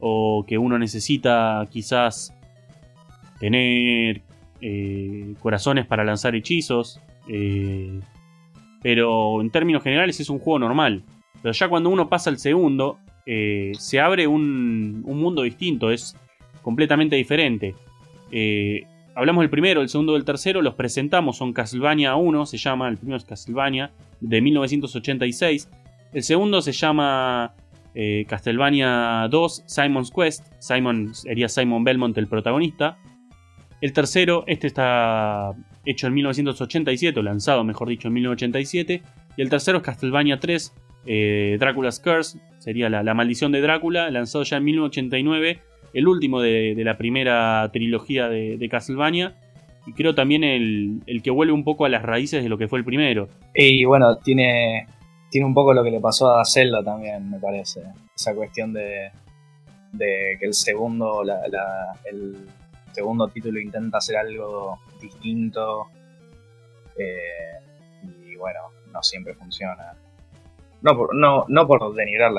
o 0.00 0.44
que 0.46 0.58
uno 0.58 0.78
necesita 0.78 1.68
quizás 1.70 2.36
tener 3.38 4.22
eh, 4.60 5.34
corazones 5.40 5.86
para 5.86 6.04
lanzar 6.04 6.34
hechizos. 6.34 7.00
Eh, 7.28 8.00
pero 8.82 9.40
en 9.40 9.50
términos 9.50 9.84
generales 9.84 10.18
es 10.18 10.28
un 10.28 10.40
juego 10.40 10.58
normal. 10.58 11.04
Pero 11.40 11.52
ya 11.52 11.68
cuando 11.68 11.88
uno 11.90 12.08
pasa 12.08 12.30
al 12.30 12.38
segundo, 12.38 12.98
eh, 13.26 13.72
se 13.78 14.00
abre 14.00 14.26
un, 14.26 15.02
mundo 15.02 15.42
distinto, 15.42 15.90
es 15.90 16.16
completamente 16.62 17.16
diferente. 17.16 17.74
Eh, 18.30 18.82
hablamos 19.14 19.42
del 19.42 19.50
primero, 19.50 19.82
el 19.82 19.88
segundo 19.88 20.14
y 20.14 20.16
el 20.16 20.24
tercero, 20.24 20.62
los 20.62 20.74
presentamos, 20.74 21.36
son 21.36 21.52
Castlevania 21.52 22.16
1, 22.16 22.46
se 22.46 22.58
llama, 22.58 22.88
el 22.88 22.96
primero 22.96 23.16
es 23.16 23.24
Castlevania, 23.24 23.92
de 24.20 24.40
1986. 24.40 25.68
El 26.12 26.22
segundo 26.22 26.60
se 26.62 26.72
llama 26.72 27.54
eh, 27.94 28.24
Castlevania 28.28 29.28
2, 29.30 29.64
Simon's 29.66 30.10
Quest. 30.10 30.46
Simon 30.58 31.14
sería 31.14 31.48
Simon 31.48 31.84
Belmont 31.84 32.16
el 32.18 32.26
protagonista. 32.26 32.98
El 33.80 33.92
tercero, 33.92 34.44
este 34.46 34.68
está 34.68 35.52
hecho 35.84 36.06
en 36.06 36.14
1987, 36.14 37.20
lanzado 37.22 37.64
mejor 37.64 37.88
dicho 37.88 38.08
en 38.08 38.14
1987. 38.14 39.02
Y 39.36 39.42
el 39.42 39.48
tercero 39.48 39.78
es 39.78 39.84
Castlevania 39.84 40.38
3, 40.38 40.72
eh, 41.06 41.56
Drácula's 41.58 42.00
Curse, 42.00 42.38
sería 42.58 42.88
la, 42.88 43.14
maldición 43.14 43.52
de 43.52 43.60
Drácula, 43.60 44.10
lanzado 44.10 44.44
ya 44.44 44.58
en 44.58 44.64
1989, 44.64 45.60
el 45.94 46.08
último 46.08 46.40
de, 46.40 46.74
la 46.78 46.96
primera 46.96 47.68
trilogía 47.72 48.28
de, 48.28 48.68
Castlevania. 48.70 49.34
Y 49.84 49.94
creo 49.94 50.14
también 50.14 50.44
el, 50.44 51.02
que 51.24 51.30
vuelve 51.30 51.52
un 51.52 51.64
poco 51.64 51.84
a 51.84 51.88
las 51.88 52.02
raíces 52.02 52.42
de 52.42 52.48
lo 52.48 52.56
que 52.56 52.68
fue 52.68 52.78
el 52.78 52.84
primero. 52.84 53.28
Y 53.54 53.84
bueno, 53.84 54.16
tiene, 54.18 54.86
tiene 55.30 55.46
un 55.46 55.54
poco 55.54 55.74
lo 55.74 55.82
que 55.82 55.90
le 55.90 56.00
pasó 56.00 56.36
a 56.36 56.44
Zelda 56.44 56.84
también, 56.84 57.28
me 57.28 57.40
parece. 57.40 57.82
Esa 58.14 58.32
cuestión 58.34 58.72
de, 58.72 59.10
de 59.92 60.36
que 60.38 60.46
el 60.46 60.54
segundo, 60.54 61.22
el 62.04 62.36
segundo 62.92 63.28
título 63.28 63.60
intenta 63.60 63.98
hacer 63.98 64.16
algo 64.16 64.78
distinto. 65.00 65.88
Eh, 66.96 67.58
y 68.26 68.36
bueno, 68.36 68.60
no 68.92 69.02
siempre 69.02 69.34
funciona. 69.34 69.94
No 70.82 70.96
por, 70.96 71.14
no, 71.14 71.44
no 71.48 71.66
por 71.66 71.94
denigrar 71.94 72.32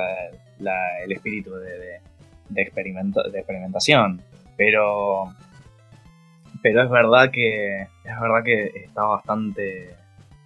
el 1.03 1.11
espíritu 1.11 1.51
de, 1.55 2.01
de, 2.49 2.61
experimentación, 2.61 4.21
pero, 4.57 5.33
pero 6.61 6.83
es 6.83 6.89
verdad 6.89 7.31
que 7.31 7.81
es 7.81 8.19
verdad 8.21 8.43
que 8.43 8.65
está 8.75 9.03
bastante, 9.03 9.95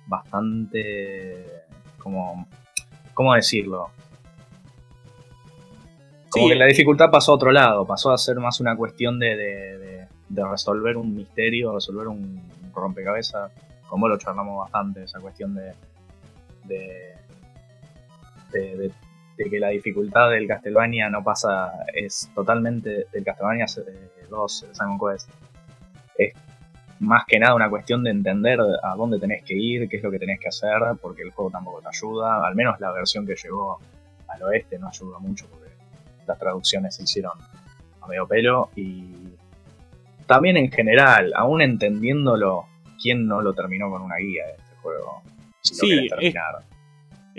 bastante, 0.06 1.46
como, 1.98 2.48
¿cómo 3.14 3.34
decirlo? 3.34 3.90
Como 6.30 6.50
que 6.50 6.56
la 6.56 6.66
dificultad 6.66 7.10
pasó 7.10 7.32
a 7.32 7.36
otro 7.36 7.52
lado, 7.52 7.86
pasó 7.86 8.12
a 8.12 8.18
ser 8.18 8.38
más 8.38 8.60
una 8.60 8.76
cuestión 8.76 9.18
de, 9.18 10.08
de 10.30 10.46
resolver 10.46 10.98
un 10.98 11.16
misterio, 11.16 11.74
resolver 11.74 12.08
un 12.08 12.42
rompecabezas, 12.74 13.52
como 13.88 14.08
lo 14.08 14.18
charlamos 14.18 14.58
bastante, 14.58 15.04
esa 15.04 15.20
cuestión 15.20 15.56
de, 15.56 15.74
de, 16.66 17.17
de, 18.52 18.92
que 19.38 19.60
la 19.60 19.70
dificultad 19.70 20.32
del 20.32 20.48
Castlevania 20.48 21.10
no 21.10 21.24
pasa, 21.24 21.86
es 21.94 22.30
totalmente 22.34 23.06
del 23.12 23.24
Castlevania 23.24 23.66
2, 24.30 24.64
el 24.64 24.76
Simon 24.76 25.00
Quest. 25.00 25.30
Es 26.18 26.34
más 27.00 27.26
que 27.28 27.38
nada 27.38 27.54
una 27.54 27.70
cuestión 27.70 28.04
de 28.04 28.10
entender 28.10 28.60
a 28.60 28.96
dónde 28.96 29.20
tenés 29.20 29.44
que 29.44 29.54
ir, 29.54 29.88
qué 29.88 29.98
es 29.98 30.04
lo 30.04 30.10
que 30.10 30.20
tenés 30.20 30.40
que 30.40 30.48
hacer, 30.48 30.80
porque 31.02 31.22
el 31.22 31.32
juego 31.32 31.52
tampoco 31.52 31.82
te 31.82 31.90
ayuda. 31.90 32.46
Al 32.46 32.56
menos 32.56 32.80
la 32.80 32.92
versión 32.92 33.26
que 33.26 33.36
llegó 33.36 33.80
al 34.28 34.44
oeste 34.44 34.80
no 34.80 34.88
ayuda 34.88 35.20
mucho 35.20 35.48
porque 35.50 35.70
las 36.26 36.40
traducciones 36.40 36.96
se 36.96 37.04
hicieron 37.04 37.34
a 38.02 38.08
medio 38.08 38.28
pelo 38.28 38.70
y 38.76 39.38
también 40.28 40.58
en 40.58 40.70
general, 40.70 41.32
aún 41.36 41.62
entendiéndolo, 41.62 42.66
¿quién 43.02 43.28
no 43.28 43.42
lo 43.42 43.54
terminó 43.54 43.90
con 43.90 44.02
una 44.02 44.18
guía 44.18 44.46
de 44.46 44.52
este 44.52 44.76
juego? 44.82 45.22
sí, 45.62 46.10
Es, 46.20 46.36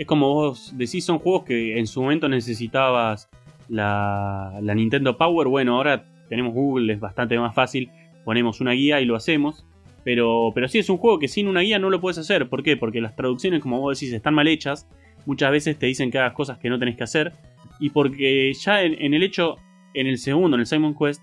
como 0.05 0.33
vos 0.33 0.73
decís, 0.77 1.05
son 1.05 1.19
juegos 1.19 1.43
que 1.43 1.77
en 1.77 1.87
su 1.87 2.01
momento 2.01 2.29
necesitabas 2.29 3.29
la, 3.67 4.59
Nintendo 4.61 5.17
Power. 5.17 5.47
Bueno, 5.47 5.75
ahora 5.75 6.05
tenemos 6.29 6.53
Google, 6.53 6.93
es 6.93 6.99
bastante 6.99 7.37
más 7.37 7.53
fácil. 7.53 7.89
Ponemos 8.23 8.61
una 8.61 8.71
guía 8.71 9.01
y 9.01 9.05
lo 9.05 9.15
hacemos. 9.15 9.65
Pero, 10.03 10.51
pero 10.55 10.67
sí 10.67 10.79
es 10.79 10.89
un 10.89 10.97
juego 10.97 11.19
que 11.19 11.27
sin 11.27 11.47
una 11.47 11.59
guía 11.61 11.77
no 11.77 11.89
lo 11.89 11.99
puedes 11.99 12.17
hacer. 12.17 12.47
¿Por 12.49 12.63
qué? 12.63 12.77
Porque 12.77 13.01
las 13.01 13.15
traducciones, 13.15 13.61
como 13.61 13.79
vos 13.79 13.99
decís, 13.99 14.13
están 14.13 14.33
mal 14.33 14.47
hechas. 14.47 14.87
Muchas 15.25 15.51
veces 15.51 15.77
te 15.77 15.85
dicen 15.85 16.09
que 16.09 16.19
hagas 16.19 16.33
cosas 16.33 16.57
que 16.57 16.69
no 16.69 16.79
tenés 16.79 16.95
que 16.95 17.03
hacer. 17.03 17.33
Y 17.79 17.89
porque 17.89 18.53
ya 18.53 18.83
en 18.83 19.13
el 19.13 19.23
hecho, 19.23 19.57
en 19.93 20.07
el 20.07 20.17
segundo, 20.17 20.55
en 20.55 20.61
el 20.61 20.65
Simon 20.67 20.95
Quest, 20.97 21.21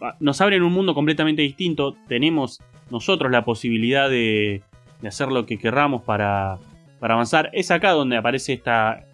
Ah, 0.00 0.14
nos 0.20 0.40
abren 0.40 0.62
un 0.62 0.72
mundo 0.72 0.94
completamente 0.94 1.42
distinto. 1.42 1.96
Tenemos 2.08 2.60
nosotros 2.90 3.30
la 3.32 3.44
posibilidad 3.44 4.10
de, 4.10 4.62
hacer 5.06 5.28
lo 5.28 5.46
que 5.46 5.58
querramos 5.58 6.02
para, 6.02 6.58
avanzar. 7.00 7.50
Es 7.52 7.70
acá 7.70 7.90
donde 7.90 8.16
aparece 8.16 8.52
esta, 8.52 9.04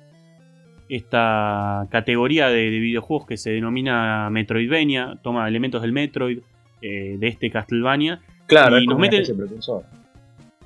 esta 0.89 1.87
categoría 1.91 2.49
de, 2.49 2.69
videojuegos 2.69 3.27
que 3.27 3.37
se 3.37 3.51
denomina 3.51 4.29
Metroidvania. 4.31 5.19
Toma 5.23 5.49
elementos 5.49 5.83
del 5.83 5.93
Metroid, 5.93 6.41
eh, 6.81 7.17
de 7.19 7.29
este 7.29 7.51
Castlevania. 7.51 8.21
Claro, 8.47 8.79
y 8.79 8.87
nos 8.87 8.99
mete, 8.99 9.23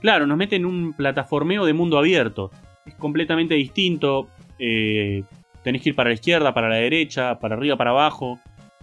Claro, 0.00 0.26
nos 0.26 0.36
mete 0.36 0.56
en 0.56 0.66
un 0.66 0.92
plataformeo 0.92 1.64
de 1.64 1.72
mundo 1.72 1.98
abierto. 1.98 2.50
Es 2.84 2.94
completamente 2.94 3.54
distinto. 3.54 4.28
Eh, 4.58 5.24
tenés 5.62 5.82
que 5.82 5.90
ir 5.90 5.94
para 5.94 6.10
la 6.10 6.14
izquierda, 6.14 6.54
para 6.54 6.68
la 6.68 6.76
derecha, 6.76 7.38
para 7.38 7.56
arriba, 7.56 7.76
para 7.76 7.90
abajo. 7.90 8.38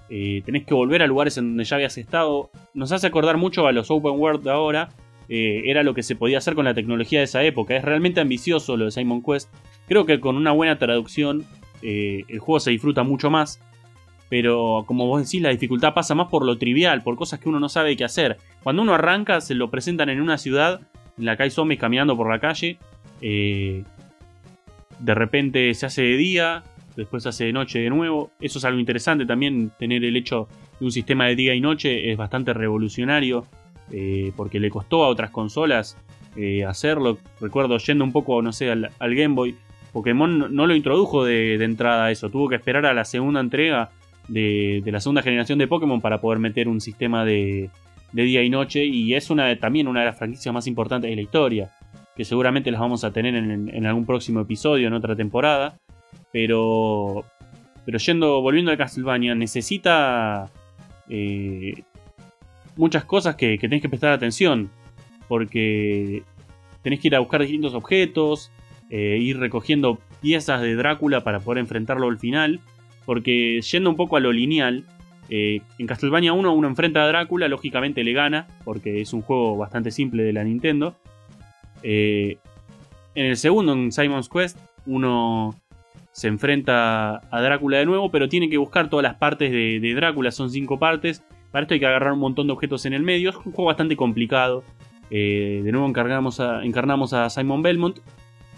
Eh, 0.10 0.42
tenés 0.46 0.66
que 0.66 0.74
volver 0.74 1.02
a 1.02 1.08
lugares 1.08 1.38
en 1.38 1.50
donde 1.50 1.64
ya 1.64 1.78
habías 1.78 1.98
estado. 1.98 2.50
Nos 2.74 2.92
hace 2.92 3.08
acordar 3.08 3.38
mucho 3.38 3.66
a 3.68 3.72
los 3.72 3.90
open 3.90 4.20
world 4.20 4.44
de 4.44 4.52
ahora. 4.52 4.90
Eh, 5.30 5.64
era 5.66 5.84
lo 5.84 5.94
que 5.94 6.04
se 6.04 6.16
podía 6.16 6.38
hacer 6.38 6.56
con 6.56 6.66
la 6.66 6.74
tecnología 6.74 7.20
de 7.20 7.26
esa 7.26 7.44
época. 7.44 7.76
Es 7.76 7.84
realmente 7.84 8.22
ambicioso 8.22 8.78
lo 8.78 8.86
de 8.86 8.92
Simon 8.92 9.24
Quest. 9.24 9.50
Creo 9.88 10.06
que 10.06 10.20
con 10.20 10.36
una 10.36 10.52
buena 10.52 10.78
traducción 10.78 11.46
eh, 11.82 12.24
el 12.28 12.40
juego 12.40 12.60
se 12.60 12.72
disfruta 12.72 13.04
mucho 13.04 13.30
más. 13.30 13.60
Pero 14.30 14.84
como 14.88 15.08
vos 15.08 15.24
decís, 15.24 15.42
la 15.42 15.50
dificultad 15.50 15.94
pasa 15.94 16.16
más 16.16 16.28
por 16.30 16.46
lo 16.46 16.58
trivial, 16.58 17.04
por 17.04 17.16
cosas 17.16 17.40
que 17.40 17.50
uno 17.50 17.60
no 17.60 17.70
sabe 17.70 17.96
qué 17.96 18.04
hacer. 18.04 18.38
Cuando 18.64 18.82
uno 18.82 18.94
arranca, 18.94 19.42
se 19.42 19.54
lo 19.54 19.70
presentan 19.70 20.10
en 20.10 20.22
una 20.22 20.38
ciudad 20.38 20.82
en 21.18 21.26
la 21.26 21.38
que 21.38 21.44
hay 21.44 21.50
zombies 21.52 21.80
caminando 21.80 22.18
por 22.18 22.30
la 22.30 22.40
calle. 22.40 22.78
de 23.22 23.84
repente 25.00 25.74
se 25.76 25.86
hace 25.86 26.02
de 26.02 26.18
día, 26.18 26.64
después 26.96 27.26
hace 27.26 27.46
de 27.46 27.54
noche 27.54 27.80
de 27.80 27.90
nuevo. 27.90 28.32
Eso 28.40 28.60
es 28.60 28.66
algo 28.66 28.80
interesante 28.80 29.26
también, 29.26 29.72
tener 29.78 30.04
el 30.04 30.16
hecho 30.16 30.48
de 30.80 30.86
un 30.86 30.92
sistema 30.92 31.28
de 31.28 31.36
día 31.36 31.54
y 31.54 31.62
noche 31.62 32.12
es 32.12 32.18
bastante 32.18 32.54
revolucionario, 32.54 33.46
eh, 33.92 34.32
porque 34.36 34.60
le 34.60 34.70
costó 34.70 35.04
a 35.04 35.08
otras 35.08 35.32
consolas 35.32 35.98
eh, 36.36 36.64
hacerlo. 36.66 37.18
Recuerdo 37.40 37.78
yendo 37.78 38.04
un 38.04 38.12
poco, 38.12 38.42
no 38.42 38.52
sé, 38.52 38.72
al, 38.72 38.92
Game 39.00 39.36
Boy, 39.36 39.56
Pokémon 39.92 40.54
no, 40.54 40.68
lo 40.68 40.76
introdujo 40.76 41.24
de, 41.24 41.56
entrada 41.64 42.12
eso, 42.12 42.30
tuvo 42.30 42.50
que 42.50 42.56
esperar 42.56 42.86
a 42.86 42.94
la 42.94 43.06
segunda 43.06 43.40
entrega 43.40 43.92
de, 44.28 44.82
la 44.86 45.00
segunda 45.00 45.22
generación 45.22 45.60
de 45.60 45.68
Pokémon 45.68 46.02
para 46.02 46.22
poder 46.22 46.40
meter 46.40 46.68
un 46.68 46.82
sistema 46.82 47.26
de, 47.26 47.70
día 48.12 48.44
y 48.44 48.50
noche, 48.50 48.86
y 48.86 49.14
es 49.14 49.30
también 49.60 49.88
una 49.88 50.02
de 50.02 50.06
las 50.08 50.18
franquicias 50.18 50.54
más 50.54 50.68
importantes 50.68 51.10
de 51.10 51.16
la 51.16 51.22
historia 51.22 51.72
que 52.16 52.26
seguramente 52.26 52.72
las 52.72 52.82
vamos 52.82 53.04
a 53.04 53.12
tener 53.12 53.36
en, 53.36 53.86
algún 53.86 54.06
próximo 54.06 54.42
episodio, 54.42 54.88
en 54.88 54.94
otra 54.94 55.16
temporada. 55.16 55.78
Pero. 56.32 57.26
Pero 57.86 57.98
yendo, 57.98 58.42
volviendo 58.42 58.72
a 58.72 58.78
Castlevania, 58.78 59.36
necesita. 59.36 60.50
Eh, 61.10 61.84
muchas 62.76 63.06
cosas 63.06 63.36
que, 63.36 63.58
que 63.58 63.68
tenés 63.68 63.82
que 63.82 63.90
prestar 63.90 64.12
atención. 64.12 64.70
Porque 65.28 66.24
tenés 66.82 67.00
que 67.00 67.08
ir 67.08 67.16
a 67.16 67.20
buscar 67.20 67.42
distintos 67.42 67.74
objetos. 67.74 68.52
Eh, 68.90 69.18
ir 69.20 69.40
recogiendo 69.40 70.00
piezas 70.22 70.62
de 70.62 70.76
Drácula 70.76 71.24
para 71.24 71.40
poder 71.40 71.60
enfrentarlo 71.60 72.08
al 72.08 72.20
final. 72.20 72.60
Porque 73.06 73.62
yendo 73.62 73.90
un 73.90 73.96
poco 73.96 74.18
a 74.18 74.20
lo 74.20 74.32
lineal, 74.32 74.86
eh, 75.30 75.62
en 75.78 75.88
Castlevania 75.88 76.34
1 76.34 76.54
uno 76.54 76.68
enfrenta 76.68 77.04
a 77.04 77.08
Drácula, 77.08 77.48
lógicamente 77.48 78.04
le 78.04 78.14
gana, 78.14 78.48
porque 78.64 79.02
es 79.02 79.14
un 79.14 79.22
juego 79.22 79.58
bastante 79.58 79.92
simple 79.92 80.24
de 80.24 80.34
la 80.34 80.44
Nintendo. 80.44 80.96
en 81.84 82.38
el 83.16 83.38
segundo, 83.38 83.74
en 83.74 83.92
Simon's 83.92 84.30
Quest, 84.30 84.58
uno 84.86 85.56
se 86.14 86.28
enfrenta 86.28 87.22
a 87.32 87.42
Drácula 87.42 87.80
de 87.80 87.86
nuevo, 87.86 88.12
pero 88.12 88.30
tiene 88.30 88.48
que 88.48 88.58
buscar 88.58 88.90
todas 88.90 89.04
las 89.04 89.16
partes 89.16 89.52
de, 89.52 89.94
Drácula, 89.96 90.32
son 90.32 90.50
cinco 90.50 90.80
partes. 90.80 91.24
Para 91.54 91.64
esto 91.64 91.76
hay 91.76 91.80
que 91.80 91.86
agarrar 91.86 92.14
un 92.14 92.20
montón 92.20 92.48
de 92.48 92.54
objetos 92.54 92.88
en 92.88 92.94
el 92.94 93.04
medio, 93.04 93.30
es 93.30 93.36
un 93.36 93.52
juego 93.52 93.66
bastante 93.66 93.96
complicado. 93.96 94.64
Eh, 95.12 95.62
de 95.64 95.72
nuevo 95.72 95.88
encarnamos 95.88 96.40
a, 97.14 97.30
Simon 97.30 97.62
Belmont, 97.62 98.00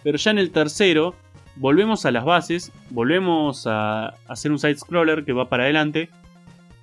pero 0.02 0.18
ya 0.18 0.32
en 0.32 0.40
el 0.40 0.52
tercero 0.52 1.14
volvemos 1.58 2.06
a 2.06 2.12
las 2.12 2.24
bases, 2.24 2.72
volvemos 2.92 3.68
a, 3.68 4.16
hacer 4.30 4.54
un 4.54 4.60
side-scroller 4.60 5.26
que 5.26 5.34
va 5.34 5.50
para 5.50 5.66
adelante, 5.66 6.08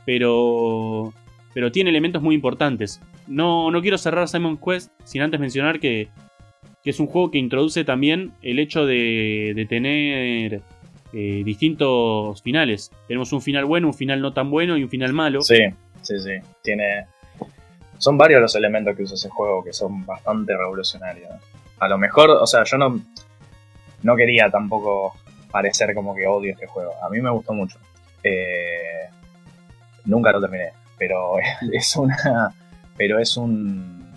pero, 0.05 1.15
pero 1.55 1.73
tiene 1.73 1.89
elementos 1.89 2.21
muy 2.21 2.35
importantes. 2.35 3.01
No, 3.27 3.71
no 3.71 3.81
quiero 3.81 3.97
cerrar 3.97 4.29
Simon 4.29 4.59
Quest 4.59 4.93
sin 5.05 5.23
antes 5.23 5.41
mencionar 5.41 5.81
que 5.81 6.11
que 6.83 6.91
es 6.91 7.01
un 7.01 7.07
juego 7.07 7.31
que 7.31 7.39
introduce 7.39 7.85
también 7.85 8.33
el 8.43 8.59
hecho 8.59 8.85
de, 8.85 9.67
tener 9.69 10.63
eh, 11.13 11.43
distintos 11.45 12.43
finales. 12.43 12.91
Tenemos 13.07 13.33
un 13.33 13.41
final 13.41 13.65
bueno, 13.65 13.87
un 13.89 13.95
final 13.95 14.21
no 14.21 14.33
tan 14.33 14.51
bueno 14.51 14.77
y 14.77 14.83
un 14.83 14.91
final 14.91 15.13
malo. 15.13 15.43
Sí, 15.43 15.59
sí, 16.03 16.21
sí. 16.21 16.33
Tiene. 16.63 17.07
Son 17.99 18.19
varios 18.19 18.41
los 18.41 18.55
elementos 18.57 18.97
que 18.97 19.05
usa 19.05 19.15
ese 19.15 19.29
juego 19.29 19.63
que 19.65 19.73
son 19.73 20.05
bastante 20.05 20.57
revolucionarios. 20.57 21.31
A 21.79 21.89
lo 21.89 21.99
mejor, 21.99 22.31
o 22.31 22.47
sea, 22.47 22.65
yo 22.65 22.77
no, 22.77 23.01
no 24.03 24.17
quería 24.17 24.51
tampoco 24.51 25.15
parecer 25.51 25.95
como 25.95 26.15
que 26.15 26.27
odio 26.27 26.53
este 26.53 26.67
juego. 26.67 26.93
A 27.03 27.09
mí 27.09 27.21
me 27.21 27.31
gustó 27.31 27.53
mucho. 27.53 27.79
Eh, 28.25 29.09
nunca 30.05 30.33
lo 30.33 30.41
terminé, 30.41 30.73
pero 30.99 31.35
es 31.73 31.97
una. 31.97 32.53
Pero 32.97 33.19
es 33.19 33.37
un. 33.37 34.11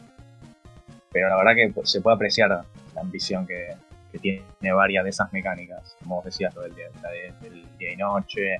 Pero 1.12 1.30
la 1.30 1.38
verdad 1.38 1.56
que 1.56 1.74
se 1.84 2.02
puede 2.02 2.16
apreciar 2.16 2.50
la 2.50 2.66
ambición 3.02 3.46
que, 3.46 3.76
tiene 4.22 4.72
varias 4.74 5.04
de 5.04 5.10
esas 5.10 5.32
mecánicas. 5.34 5.98
Como 6.00 6.16
vos 6.16 6.26
decías, 6.26 6.56
lo 6.56 6.62
del 6.62 6.74
día, 6.74 6.88
del 7.42 7.78
día 7.78 7.92
y 7.92 7.98
noche. 7.98 8.58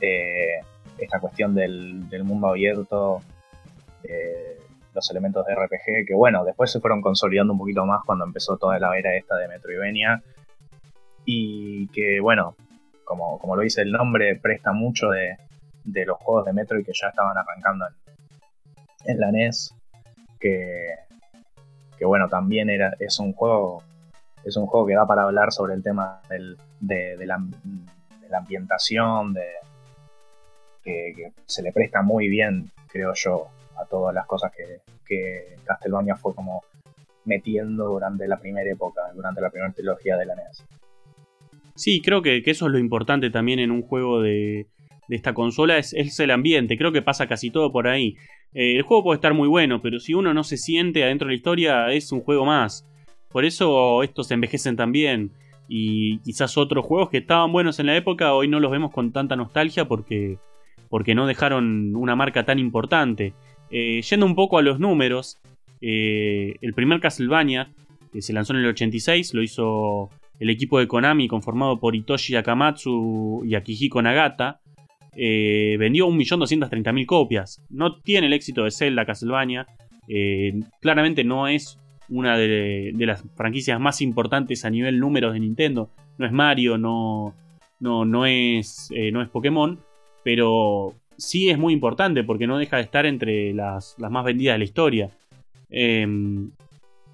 Eh, 0.00 0.60
esta 1.04 1.20
cuestión 1.20 1.54
del, 1.54 2.24
mundo 2.24 2.48
abierto. 2.48 3.22
Eh, 4.04 4.56
los 4.94 5.10
elementos 5.10 5.46
de 5.46 5.54
RPG, 5.54 6.06
que 6.06 6.14
bueno, 6.14 6.44
después 6.44 6.70
se 6.70 6.80
fueron 6.80 7.00
consolidando 7.00 7.52
un 7.52 7.58
poquito 7.58 7.84
más 7.84 8.02
cuando 8.04 8.24
empezó 8.24 8.56
toda 8.56 8.78
la 8.78 8.96
era 8.98 9.14
esta 9.14 9.36
de 9.36 9.48
Metroidvania. 9.48 10.22
Y 11.24 11.86
que 11.88 12.20
bueno, 12.20 12.56
como, 13.04 13.38
como 13.38 13.56
lo 13.56 13.62
dice 13.62 13.82
el 13.82 13.92
nombre, 13.92 14.36
presta 14.36 14.72
mucho 14.72 15.10
de, 15.10 15.36
los 15.84 16.18
juegos 16.18 16.46
de 16.46 16.52
Metroid 16.52 16.84
que 16.84 16.92
ya 16.92 17.08
estaban 17.08 17.36
arrancando 17.36 17.86
en, 19.04 19.20
la 19.20 19.30
NES. 19.30 19.74
Que, 20.40 20.94
que 21.98 22.04
bueno, 22.04 22.28
también 22.28 22.70
era, 22.70 22.94
es 22.98 23.18
un 23.20 23.32
juego. 23.32 23.82
Es 24.44 24.56
un 24.56 24.66
juego 24.66 24.86
que 24.86 24.94
da 24.94 25.06
para 25.06 25.24
hablar 25.24 25.52
sobre 25.52 25.74
el 25.74 25.82
tema 25.82 26.22
del, 26.30 26.56
de, 26.80 27.26
la, 27.26 27.38
ambientación, 28.36 29.34
de, 29.34 29.46
que 30.82 31.32
se 31.46 31.62
le 31.62 31.72
presta 31.72 32.02
muy 32.02 32.28
bien, 32.28 32.70
creo 32.88 33.12
yo, 33.14 33.48
a 33.80 33.84
todas 33.86 34.14
las 34.14 34.26
cosas 34.26 34.52
que, 34.56 34.80
que 35.06 35.56
Castlevania 35.64 36.16
fue 36.16 36.34
como 36.34 36.62
metiendo 37.24 37.88
durante 37.88 38.26
la 38.26 38.38
primera 38.38 38.70
época, 38.70 39.02
durante 39.14 39.40
la 39.40 39.50
primera 39.50 39.72
trilogía 39.72 40.16
de 40.16 40.26
la 40.26 40.34
NES. 40.34 40.64
Sí, 41.74 42.00
creo 42.02 42.22
que, 42.22 42.42
eso 42.44 42.66
es 42.66 42.72
lo 42.72 42.78
importante 42.78 43.30
también 43.30 43.58
en 43.58 43.70
un 43.70 43.82
juego 43.82 44.20
de, 44.20 44.66
esta 45.08 45.34
consola, 45.34 45.78
es, 45.78 46.20
el 46.20 46.30
ambiente, 46.30 46.76
creo 46.76 46.92
que 46.92 47.02
pasa 47.02 47.26
casi 47.26 47.50
todo 47.50 47.72
por 47.72 47.88
ahí. 47.88 48.16
Eh, 48.52 48.76
el 48.76 48.82
juego 48.82 49.04
puede 49.04 49.16
estar 49.16 49.34
muy 49.34 49.48
bueno, 49.48 49.80
pero 49.80 49.98
si 49.98 50.14
uno 50.14 50.34
no 50.34 50.44
se 50.44 50.56
siente 50.56 51.04
adentro 51.04 51.26
de 51.26 51.32
la 51.32 51.36
historia, 51.36 51.92
es 51.92 52.12
un 52.12 52.20
juego 52.20 52.44
más. 52.44 52.86
Por 53.30 53.44
eso 53.44 54.02
estos 54.02 54.30
envejecen 54.30 54.76
también. 54.76 55.32
Y 55.68 56.18
quizás 56.18 56.58
otros 56.58 56.84
juegos 56.84 57.10
que 57.10 57.18
estaban 57.18 57.52
buenos 57.52 57.78
en 57.78 57.86
la 57.86 57.96
época, 57.96 58.34
hoy 58.34 58.48
no 58.48 58.58
los 58.58 58.72
vemos 58.72 58.90
con 58.90 59.12
tanta 59.12 59.36
nostalgia 59.36 59.86
porque, 59.86 60.38
porque 60.90 61.14
no 61.14 61.26
dejaron 61.26 61.96
una 61.96 62.16
marca 62.16 62.44
tan 62.44 62.58
importante. 62.58 63.32
Eh, 63.70 64.02
yendo 64.02 64.26
un 64.26 64.34
poco 64.34 64.58
a 64.58 64.62
los 64.62 64.80
números, 64.80 65.38
eh, 65.80 66.56
el 66.60 66.74
primer 66.74 67.00
Castlevania, 67.00 67.70
que 68.12 68.20
se 68.20 68.32
lanzó 68.32 68.52
en 68.52 68.58
el 68.58 68.66
86, 68.66 69.32
lo 69.32 69.42
hizo 69.42 70.10
el 70.40 70.50
equipo 70.50 70.80
de 70.80 70.88
Konami 70.88 71.28
conformado 71.28 71.78
por 71.78 71.94
Hitoshi 71.94 72.34
Akamatsu 72.34 73.44
y 73.44 73.54
Akihiko 73.54 74.02
Nagata. 74.02 74.60
Eh, 75.14 75.76
vendió 75.78 76.08
1.230.000 76.08 77.06
copias. 77.06 77.62
No 77.70 78.00
tiene 78.00 78.26
el 78.26 78.32
éxito 78.32 78.64
de 78.64 78.72
Zelda 78.72 79.06
Castlevania. 79.06 79.66
claramente 80.80 81.22
no 81.22 81.46
es 81.46 81.78
una 82.08 82.36
de, 82.36 82.92
las 82.96 83.22
franquicias 83.36 83.78
más 83.78 84.00
importantes 84.00 84.64
a 84.64 84.70
nivel 84.70 84.98
números 84.98 85.34
de 85.34 85.40
Nintendo. 85.40 85.90
No 86.18 86.26
es 86.26 86.32
Mario, 86.32 86.78
no, 86.78 87.36
no, 87.78 88.04
no, 88.04 88.26
es, 88.26 88.90
no 89.12 89.22
es 89.22 89.28
Pokémon. 89.28 89.78
Pero 90.22 90.94
sí 91.16 91.50
es 91.50 91.58
muy 91.58 91.72
importante 91.72 92.24
porque 92.24 92.46
no 92.46 92.58
deja 92.58 92.76
de 92.76 92.82
estar 92.82 93.06
entre 93.06 93.52
las, 93.52 93.96
más 93.98 94.24
vendidas 94.24 94.54
de 94.54 94.58
la 94.58 94.64
historia. 94.64 95.10
Em, 95.68 96.50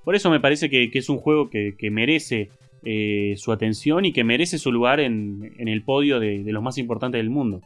por 0.05 0.15
eso 0.15 0.31
me 0.31 0.41
parece 0.41 0.71
que, 0.71 0.91
es 0.93 1.09
un 1.09 1.19
juego 1.19 1.51
que, 1.51 1.75
merece 1.91 2.51
eh, 2.85 3.35
su 3.37 3.53
atención 3.53 4.05
y 4.05 4.13
que 4.13 4.25
merece 4.25 4.59
su 4.59 4.71
lugar 4.73 5.01
en, 5.01 5.55
el 5.59 5.83
podio 5.83 6.21
de, 6.21 6.43
los 6.47 6.63
más 6.63 6.79
importantes 6.79 7.19
del 7.19 7.31
mundo. 7.31 7.61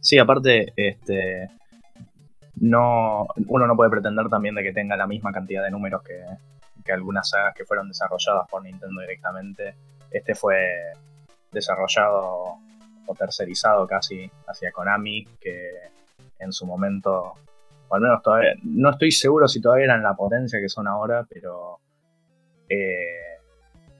Sí, 0.00 0.18
aparte, 0.18 0.72
este, 0.76 1.48
no, 2.56 3.26
uno 3.46 3.66
no 3.66 3.76
puede 3.76 3.90
pretender 3.90 4.28
también 4.28 4.54
de 4.54 4.62
que 4.62 4.72
tenga 4.72 4.96
la 4.96 5.06
misma 5.06 5.32
cantidad 5.32 5.64
de 5.64 5.70
números 5.70 6.02
que, 6.02 6.20
que 6.84 6.92
algunas 6.92 7.28
sagas 7.28 7.54
que 7.54 7.64
fueron 7.64 7.88
desarrolladas 7.88 8.48
por 8.48 8.62
Nintendo 8.62 9.00
directamente. 9.00 9.74
Este 10.10 10.34
fue 10.34 10.56
desarrollado 11.50 12.58
o 13.06 13.14
tercerizado 13.14 13.86
casi 13.86 14.30
hacia 14.46 14.72
Konami, 14.72 15.26
que 15.40 15.70
en 16.38 16.52
su 16.52 16.66
momento, 16.66 17.34
o 17.88 17.94
al 17.94 18.00
menos 18.00 18.22
todavía, 18.22 18.54
no 18.62 18.90
estoy 18.90 19.10
seguro 19.10 19.48
si 19.48 19.60
todavía 19.60 19.86
eran 19.86 20.02
la 20.02 20.14
potencia 20.14 20.60
que 20.60 20.68
son 20.68 20.86
ahora, 20.86 21.26
pero 21.28 21.78
eh, 22.68 23.38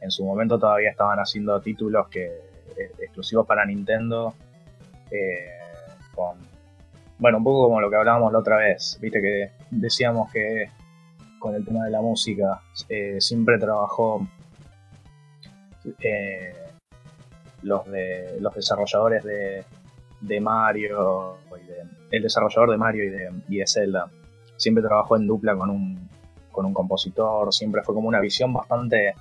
en 0.00 0.10
su 0.10 0.24
momento 0.24 0.58
todavía 0.58 0.90
estaban 0.90 1.18
haciendo 1.18 1.60
títulos 1.60 2.08
que 2.08 2.24
eh, 2.24 2.92
exclusivos 2.98 3.46
para 3.46 3.64
Nintendo, 3.64 4.34
eh, 5.10 5.58
con, 6.14 6.38
bueno, 7.18 7.38
un 7.38 7.44
poco 7.44 7.68
como 7.68 7.80
lo 7.80 7.90
que 7.90 7.96
hablábamos 7.96 8.32
la 8.32 8.38
otra 8.38 8.56
vez, 8.56 8.98
viste 9.00 9.20
que 9.20 9.52
decíamos 9.70 10.32
que 10.32 10.68
con 11.38 11.54
el 11.54 11.64
tema 11.64 11.84
de 11.84 11.90
la 11.90 12.00
música 12.00 12.62
siempre 13.18 13.58
trabajó 13.58 14.26
los, 17.64 17.90
de, 17.90 18.36
los 18.40 18.54
desarrolladores 18.54 19.24
de, 19.24 19.64
de 20.20 20.40
Mario, 20.40 21.38
el 22.10 22.22
desarrollador 22.22 22.70
de 22.70 22.76
Mario 22.76 23.04
y 23.04 23.08
de, 23.08 23.30
y 23.48 23.66
Zelda, 23.66 24.10
siempre 24.56 24.82
trabajó 24.82 25.16
en 25.16 25.26
dupla 25.26 25.56
con 25.56 25.70
un, 25.70 26.08
con 26.52 26.66
un 26.66 26.74
compositor, 26.74 27.52
siempre 27.52 27.82
fue 27.82 27.94
como 27.94 28.08
una 28.08 28.20
visión 28.20 28.52
bastante 28.52 29.14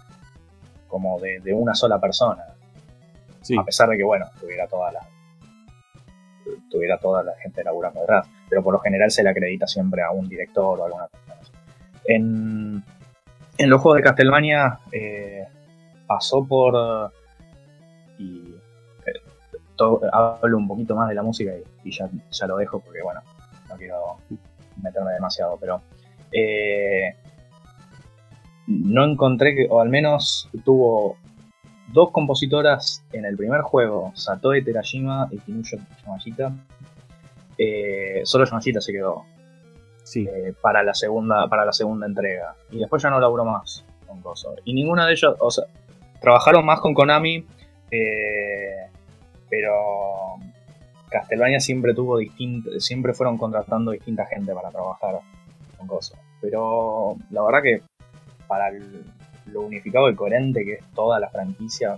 como 0.87 1.19
de, 1.19 1.41
una 1.53 1.73
sola 1.73 1.99
persona. 1.99 2.43
A 3.57 3.65
pesar 3.65 3.89
de 3.89 3.97
que, 3.97 4.03
bueno, 4.03 4.25
tuviera 4.39 4.67
toda 4.67 4.91
la 4.91 4.99
tuviera 6.69 6.97
toda 6.97 7.23
la 7.23 7.33
gente 7.37 7.63
laburando 7.63 8.01
detrás, 8.01 8.27
pero 8.49 8.61
por 8.61 8.73
lo 8.73 8.79
general 8.79 9.09
se 9.11 9.23
le 9.23 9.29
acredita 9.29 9.65
siempre 9.65 10.03
a 10.03 10.11
un 10.11 10.27
director 10.27 10.79
o 10.79 10.85
alguna 10.85 11.07
persona. 11.07 11.39
En, 12.05 12.83
en 13.57 13.69
los 13.69 13.81
juegos 13.81 13.97
de 13.97 14.03
Castlevania 14.03 14.79
eh, 14.91 15.47
pasó 16.05 16.45
por 16.45 16.75
y 16.75 17.22
hablo 20.11 20.57
un 20.57 20.67
poquito 20.67 20.95
más 20.95 21.09
de 21.09 21.15
la 21.15 21.23
música 21.23 21.51
y, 21.83 21.91
ya, 21.91 22.09
ya, 22.31 22.47
lo 22.47 22.57
dejo 22.57 22.79
porque, 22.79 23.01
bueno, 23.01 23.21
no 23.69 23.75
quiero 23.75 24.17
meterme 24.81 25.11
demasiado, 25.13 25.57
pero 25.59 25.81
eh, 26.31 27.15
no 28.67 29.05
encontré 29.05 29.55
que, 29.55 29.67
o 29.69 29.79
al 29.81 29.89
menos 29.89 30.49
tuvo 30.63 31.17
dos 31.91 32.11
compositoras 32.11 33.03
en 33.11 33.25
el 33.25 33.35
primer 33.37 33.61
juego, 33.61 34.11
Satoe 34.15 34.61
Terajima 34.61 35.27
y 35.31 35.37
Kinuyo 35.39 35.77
Yamashita. 36.05 36.53
Eh, 37.57 38.21
solo 38.23 38.45
Yamashita 38.45 38.81
se 38.81 38.91
quedó 38.91 39.23
sí. 40.03 40.27
para, 40.61 40.83
la 40.83 40.93
segunda, 40.93 41.47
para 41.47 41.65
la 41.65 41.73
segunda 41.73 42.07
entrega. 42.07 42.55
Y 42.71 42.79
después 42.79 43.01
ya 43.01 43.09
no 43.09 43.19
laburó 43.19 43.45
más 43.45 43.85
con 44.07 44.21
Gozo. 44.21 44.55
Y 44.65 44.73
ninguna 44.73 45.05
de 45.05 45.13
ellas, 45.13 45.33
o 45.39 45.51
sea, 45.51 45.65
trabajaron 46.19 46.65
más 46.65 46.79
con 46.79 46.93
Konami 46.93 47.45
eh, 47.91 48.89
pero 49.53 50.39
Castlevania 51.11 51.59
siempre 51.59 51.93
tuvo 51.93 52.17
distinto, 52.17 52.71
siempre 52.79 53.13
fueron 53.13 53.37
contratando 53.37 53.91
distinta 53.91 54.25
gente 54.25 54.51
para 54.51 54.71
trabajar 54.71 55.19
con 55.77 55.85
cosas. 55.85 56.19
Pero 56.41 57.15
la 57.29 57.43
verdad 57.43 57.61
que 57.61 57.83
para 58.47 58.71
lo 59.45 59.61
unificado 59.61 60.09
y 60.09 60.15
coherente 60.15 60.65
que 60.65 60.73
es 60.73 60.85
toda 60.95 61.19
la 61.19 61.29
franquicia, 61.29 61.97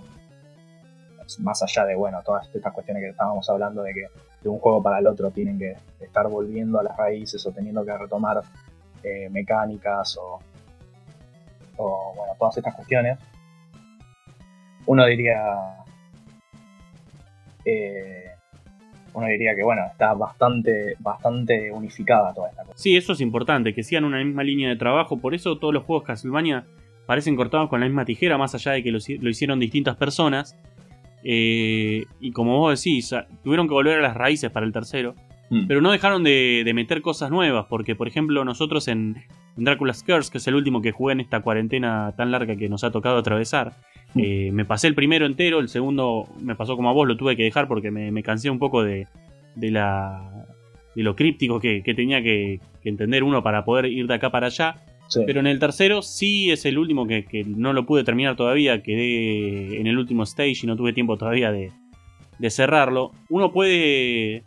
más 1.38 1.62
allá 1.62 1.86
de 1.86 1.94
bueno, 1.94 2.20
todas 2.22 2.46
estas 2.54 2.74
cuestiones 2.74 3.02
que 3.04 3.08
estábamos 3.08 3.48
hablando 3.48 3.82
de 3.82 3.94
que 3.94 4.06
de 4.42 4.48
un 4.50 4.58
juego 4.58 4.82
para 4.82 4.98
el 4.98 5.06
otro 5.06 5.30
tienen 5.30 5.58
que 5.58 5.76
estar 6.00 6.28
volviendo 6.28 6.78
a 6.78 6.82
las 6.82 6.94
raíces 6.94 7.46
o 7.46 7.52
teniendo 7.52 7.86
que 7.86 7.96
retomar 7.96 8.42
eh, 9.02 9.30
mecánicas 9.30 10.14
o, 10.18 10.40
o 11.78 12.12
bueno, 12.14 12.34
todas 12.38 12.58
estas 12.58 12.74
cuestiones. 12.74 13.18
Uno 14.84 15.06
diría 15.06 15.85
eh, 17.66 18.30
uno 19.12 19.26
diría 19.26 19.54
que 19.54 19.62
bueno, 19.62 19.82
está 19.90 20.14
bastante, 20.14 20.94
bastante 21.00 21.70
unificada 21.70 22.32
toda 22.32 22.50
esta 22.50 22.62
cosa. 22.62 22.76
Sí, 22.76 22.96
eso 22.96 23.12
es 23.12 23.20
importante, 23.20 23.74
que 23.74 23.82
sigan 23.82 24.04
una 24.04 24.22
misma 24.22 24.44
línea 24.44 24.68
de 24.68 24.76
trabajo, 24.76 25.18
por 25.18 25.34
eso 25.34 25.58
todos 25.58 25.74
los 25.74 25.82
juegos 25.84 26.04
Castlevania 26.04 26.64
parecen 27.06 27.36
cortados 27.36 27.68
con 27.68 27.80
la 27.80 27.86
misma 27.86 28.04
tijera, 28.04 28.36
más 28.36 28.54
allá 28.54 28.72
de 28.72 28.82
que 28.82 28.90
lo, 28.90 28.98
hicieron 28.98 29.58
distintas 29.58 29.96
personas. 29.96 30.56
Eh, 31.24 32.04
y 32.20 32.32
como 32.32 32.58
vos 32.58 32.78
decís, 32.78 33.14
tuvieron 33.42 33.66
que 33.68 33.74
volver 33.74 33.98
a 33.98 34.02
las 34.02 34.16
raíces 34.16 34.50
para 34.50 34.66
el 34.66 34.72
tercero. 34.72 35.14
Hmm. 35.50 35.66
Pero 35.66 35.80
no 35.80 35.92
dejaron 35.92 36.24
de, 36.24 36.70
meter 36.74 37.02
cosas 37.02 37.30
nuevas, 37.30 37.66
porque 37.68 37.94
por 37.94 38.08
ejemplo 38.08 38.44
nosotros 38.44 38.88
en, 38.88 39.16
en 39.56 39.64
Dracula's 39.64 40.02
Curse, 40.02 40.30
que 40.30 40.38
es 40.38 40.46
el 40.46 40.54
último 40.54 40.82
que 40.82 40.92
jugué 40.92 41.12
en 41.12 41.20
esta 41.20 41.40
cuarentena 41.40 42.12
tan 42.16 42.30
larga 42.30 42.56
que 42.56 42.68
nos 42.68 42.84
ha 42.84 42.90
tocado 42.90 43.18
atravesar, 43.18 43.72
mm. 44.14 44.20
eh, 44.20 44.50
me 44.52 44.64
pasé 44.64 44.88
el 44.88 44.94
primero 44.94 45.26
entero, 45.26 45.60
el 45.60 45.68
segundo 45.68 46.28
me 46.40 46.54
pasó 46.54 46.76
como 46.76 46.90
a 46.90 46.92
vos, 46.92 47.08
lo 47.08 47.16
tuve 47.16 47.36
que 47.36 47.44
dejar 47.44 47.68
porque 47.68 47.90
me, 47.90 48.22
cansé 48.22 48.50
un 48.50 48.58
poco 48.58 48.82
de, 48.82 49.06
de, 49.54 49.70
la, 49.70 50.46
de 50.94 51.02
lo 51.02 51.14
críptico 51.16 51.60
que, 51.60 51.82
tenía 51.94 52.22
que, 52.22 52.60
entender 52.84 53.24
uno 53.24 53.42
para 53.42 53.64
poder 53.64 53.86
ir 53.86 54.06
de 54.06 54.14
acá 54.14 54.30
para 54.30 54.46
allá. 54.46 54.76
Pero 55.24 55.38
en 55.38 55.46
el 55.46 55.60
tercero 55.60 56.02
sí 56.02 56.50
es 56.50 56.64
el 56.64 56.78
último 56.78 57.06
que, 57.06 57.44
no 57.46 57.72
lo 57.72 57.86
pude 57.86 58.02
terminar 58.02 58.36
todavía, 58.36 58.82
quedé 58.82 59.80
en 59.80 59.86
el 59.86 59.98
último 59.98 60.24
stage 60.24 60.60
y 60.62 60.66
no 60.66 60.76
tuve 60.76 60.92
tiempo 60.92 61.16
todavía 61.16 61.52
de, 61.52 61.70
cerrarlo. 62.50 63.12
Uno 63.28 63.52
puede 63.52 64.42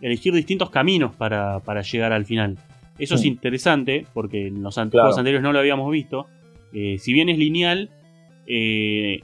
elegir 0.00 0.34
distintos 0.34 0.70
caminos 0.70 1.14
para, 1.14 1.82
llegar 1.82 2.12
al 2.12 2.26
final. 2.26 2.58
Eso 3.00 3.14
es 3.14 3.24
interesante 3.24 4.06
porque 4.12 4.48
en 4.48 4.62
los 4.62 4.74
juegos 4.74 5.18
anteriores 5.18 5.42
no 5.42 5.52
lo 5.52 5.58
habíamos 5.58 5.90
visto. 5.90 6.26
Eh, 6.72 6.98
si 6.98 7.12
bien 7.12 7.28
es 7.28 7.38
lineal, 7.38 7.90
eh, 8.46 9.22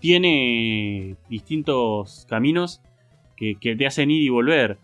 tiene 0.00 1.16
distintos 1.28 2.26
caminos 2.28 2.80
que, 3.36 3.54
te 3.54 3.86
hacen 3.86 4.10
ir 4.10 4.22
y 4.22 4.28
volver. 4.28 4.76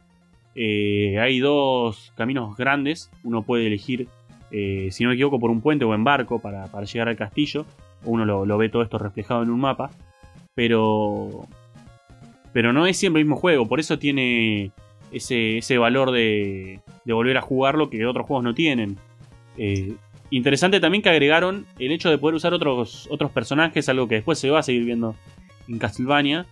Eh, 0.54 1.18
hay 1.20 1.40
dos 1.40 2.12
caminos 2.16 2.56
grandes. 2.56 3.10
Uno 3.24 3.42
puede 3.42 3.66
elegir, 3.66 4.08
si 4.50 5.02
no 5.02 5.10
me 5.10 5.14
equivoco, 5.14 5.40
por 5.40 5.50
un 5.50 5.60
puente 5.60 5.84
o 5.84 5.94
en 5.94 6.04
barco 6.04 6.38
para, 6.38 6.66
llegar 6.84 7.08
al 7.08 7.16
castillo. 7.16 7.66
Uno 8.04 8.24
lo, 8.24 8.58
ve 8.58 8.68
todo 8.68 8.82
esto 8.82 8.98
reflejado 8.98 9.42
en 9.42 9.50
un 9.50 9.60
mapa. 9.60 9.90
Pero. 10.54 11.46
Pero 12.52 12.72
no 12.72 12.86
es 12.86 12.96
siempre 12.96 13.20
el 13.20 13.26
mismo 13.26 13.36
juego. 13.36 13.66
Por 13.66 13.80
eso 13.80 13.98
tiene 13.98 14.70
ese, 15.12 15.78
valor 15.78 16.10
de, 16.10 16.80
de, 17.04 17.12
volver 17.12 17.36
a 17.38 17.42
jugarlo 17.42 17.90
que 17.90 18.06
otros 18.06 18.26
juegos 18.26 18.44
no 18.44 18.54
tienen. 18.54 18.96
Eh, 19.58 19.94
interesante 20.30 20.80
también 20.80 21.02
que 21.02 21.10
agregaron 21.10 21.66
el 21.78 21.92
hecho 21.92 22.10
de 22.10 22.18
poder 22.18 22.34
usar 22.34 22.52
otros, 22.52 23.08
otros 23.10 23.30
personajes, 23.30 23.88
algo 23.88 24.08
que 24.08 24.16
después 24.16 24.38
se 24.38 24.50
va 24.50 24.60
a 24.60 24.62
seguir 24.62 24.84
viendo 24.84 25.14
en 25.68 25.78
Castlevania 25.78 26.46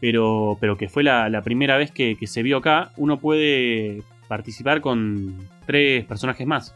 pero, 0.00 0.56
pero 0.58 0.76
que 0.76 0.88
fue 0.88 1.02
la, 1.02 1.42
primera 1.42 1.76
vez 1.76 1.92
que, 1.92 2.16
se 2.26 2.42
vio 2.42 2.58
acá, 2.58 2.90
uno 2.96 3.18
puede 3.18 4.02
participar 4.28 4.80
con 4.80 5.36
tres 5.66 6.04
personajes 6.06 6.46
más. 6.46 6.74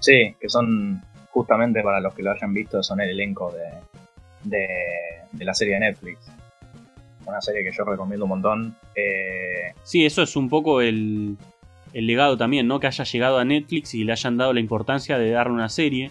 Sí, 0.00 0.34
que 0.40 0.48
son 0.48 1.00
justamente 1.30 1.82
para 1.82 2.00
los 2.00 2.14
que 2.14 2.22
lo 2.22 2.32
hayan 2.32 2.52
visto, 2.52 2.82
son 2.82 3.00
el 3.00 3.10
elenco 3.10 3.54
de, 4.42 4.58
de, 5.32 5.44
la 5.44 5.54
serie 5.54 5.74
de 5.74 5.80
Netflix. 5.80 6.18
Una 7.26 7.40
serie 7.40 7.64
que 7.64 7.70
yo 7.76 7.84
recomiendo 7.84 8.24
un 8.24 8.30
montón. 8.30 8.76
Eh... 8.94 9.72
Sí, 9.82 10.06
eso 10.06 10.22
es 10.22 10.36
un 10.36 10.48
poco 10.48 10.80
el, 10.80 11.36
el 11.92 12.06
legado 12.06 12.36
también, 12.36 12.68
¿no? 12.68 12.78
Que 12.78 12.86
haya 12.86 13.04
llegado 13.04 13.38
a 13.38 13.44
Netflix 13.44 13.94
y 13.94 14.04
le 14.04 14.12
hayan 14.12 14.36
dado 14.36 14.52
la 14.52 14.60
importancia 14.60 15.18
de 15.18 15.30
darle 15.30 15.54
una 15.54 15.68
serie. 15.68 16.10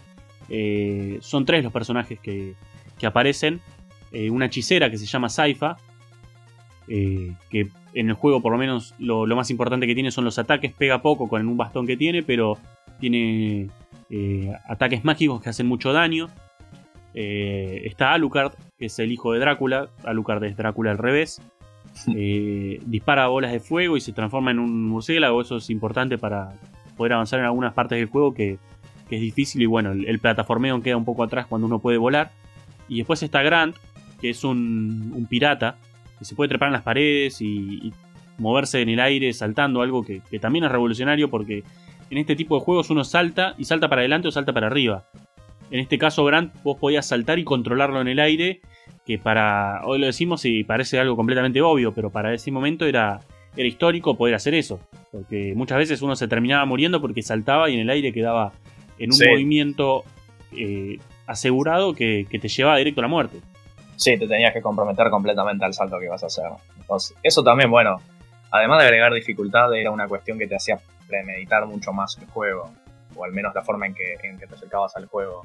Eh, 0.50 1.18
son 1.22 1.46
tres 1.46 1.64
los 1.64 1.72
personajes 1.72 2.20
que, 2.20 2.54
que 3.00 3.06
aparecen. 3.06 3.62
Eh, 4.12 4.30
una 4.30 4.48
hechicera 4.48 4.90
que 4.90 4.98
se 4.98 5.06
llama 5.06 5.30
Saifa, 5.30 5.78
que 6.88 7.68
en 7.94 8.10
el 8.10 8.14
juego 8.14 8.42
por 8.42 8.52
lo 8.52 8.58
menos 8.58 8.94
lo, 9.00 9.26
más 9.36 9.50
importante 9.50 9.88
que 9.88 9.96
tiene 9.96 10.12
son 10.12 10.26
los 10.26 10.38
ataques, 10.38 10.74
pega 10.74 11.02
poco 11.02 11.28
con 11.28 11.48
un 11.48 11.58
bastón 11.58 11.88
que 11.88 11.98
tiene, 11.98 12.24
pero 12.24 12.58
tiene 13.00 13.70
ataques 14.68 15.04
mágicos 15.04 15.42
que 15.42 15.50
hacen 15.50 15.68
mucho 15.68 15.94
daño. 15.94 16.30
Está 17.14 18.14
Alucard, 18.14 18.54
que 18.78 18.88
es 18.88 19.00
el 19.00 19.12
hijo 19.12 19.34
de 19.34 19.40
Drácula, 19.40 19.90
Alucard 20.04 20.44
es 20.44 20.58
Drácula 20.58 20.92
al 20.92 20.98
revés. 20.98 21.42
dispara 22.08 23.28
bolas 23.28 23.52
de 23.52 23.60
fuego 23.60 23.96
y 23.96 24.02
se 24.02 24.12
transforma 24.12 24.52
en 24.52 24.60
un 24.60 24.88
murciélago, 24.90 25.42
eso 25.42 25.58
es 25.58 25.70
importante 25.70 26.18
para 26.18 26.54
poder 26.98 27.14
avanzar 27.14 27.40
en 27.40 27.46
algunas 27.46 27.74
partes 27.74 27.98
del 27.98 28.10
juego 28.10 28.34
que, 28.34 28.58
es 29.10 29.22
difícil 29.22 29.62
y 29.62 29.66
bueno, 29.66 29.92
el, 29.92 30.20
plataformeo 30.20 30.82
queda 30.82 30.98
un 30.98 31.06
poco 31.06 31.24
atrás 31.24 31.46
cuando 31.48 31.68
uno 31.68 31.80
puede 31.80 31.98
volar. 31.98 32.32
Y 32.88 32.98
después 32.98 33.22
está 33.24 33.44
Grant, 33.44 33.76
que 34.20 34.32
es 34.32 34.44
un 34.44 35.28
pirata, 35.30 35.78
que 36.20 36.26
se 36.26 36.36
puede 36.36 36.50
trepar 36.50 36.68
en 36.68 36.74
las 36.74 36.84
paredes 36.84 37.42
y, 37.42 37.94
moverse 38.38 38.82
en 38.82 38.90
el 38.90 39.00
aire 39.00 39.32
saltando, 39.32 39.82
algo 39.82 40.04
que, 40.04 40.22
también 40.40 40.66
es 40.66 40.72
revolucionario 40.72 41.30
porque 41.30 41.64
en 42.10 42.18
este 42.18 42.36
tipo 42.36 42.60
de 42.60 42.66
juegos 42.66 42.90
uno 42.90 43.06
salta 43.06 43.56
y 43.58 43.64
salta 43.64 43.88
para 43.88 44.02
adelante 44.02 44.28
o 44.28 44.32
salta 44.32 44.52
para 44.52 44.68
arriba. 44.68 45.06
En 45.72 45.80
este 45.80 45.98
caso, 45.98 46.24
Grant, 46.26 46.54
vos 46.64 46.78
podías 46.78 47.06
saltar 47.06 47.40
y 47.40 47.44
controlarlo 47.44 48.02
en 48.02 48.08
el 48.08 48.20
aire, 48.20 48.62
que 49.06 49.18
para, 49.18 49.82
hoy 49.86 50.00
lo 50.00 50.06
decimos 50.06 50.46
y 50.46 50.64
parece 50.64 51.00
algo 51.00 51.16
completamente 51.16 51.62
obvio, 51.62 51.94
pero 51.94 52.10
para 52.10 52.34
ese 52.34 52.52
momento 52.52 52.86
era, 52.86 53.22
era 53.56 53.68
histórico 53.68 54.16
poder 54.16 54.36
hacer 54.36 54.54
eso, 54.54 54.80
porque 55.12 55.54
muchas 55.56 55.78
veces 55.78 56.02
uno 56.02 56.16
se 56.16 56.28
terminaba 56.28 56.66
muriendo 56.66 57.02
porque 57.02 57.22
saltaba 57.22 57.70
y 57.70 57.76
en 57.76 57.82
el 57.82 57.90
aire 57.90 58.12
quedaba 58.14 58.54
en 58.98 59.12
un 59.12 59.20
movimiento 59.32 60.04
eh, 60.56 61.00
asegurado 61.28 61.94
que, 61.94 62.28
que 62.30 62.40
te 62.40 62.48
llevaba 62.48 62.78
directo 62.78 63.02
a 63.02 63.04
la 63.04 63.08
muerte. 63.08 63.40
Sí, 63.96 64.18
te 64.18 64.28
tenías 64.28 64.54
que 64.54 64.62
comprometer 64.62 65.10
completamente 65.10 65.66
al 65.66 65.74
salto 65.74 65.98
que 66.00 66.06
ibas 66.06 66.24
a 66.24 66.28
hacer. 66.28 66.46
Entonces, 66.80 67.16
eso 67.24 67.44
también, 67.44 67.72
bueno, 67.72 68.02
además 68.52 68.80
de 68.80 68.86
agregar 68.86 69.14
dificultad, 69.14 69.74
era 69.74 69.92
una 69.92 70.08
cuestión 70.08 70.38
que 70.38 70.48
te 70.48 70.56
hacía 70.56 70.80
premeditar 71.08 71.66
mucho 71.66 71.94
más 71.94 72.18
el 72.18 72.28
juego, 72.28 72.72
o 73.16 73.24
al 73.24 73.32
menos 73.32 73.54
la 73.54 73.64
forma 73.64 73.88
en 73.88 73.94
que, 73.94 74.16
en 74.24 74.38
que 74.38 74.48
te 74.48 74.56
acercabas 74.56 74.96
al 74.96 75.06
juego. 75.08 75.44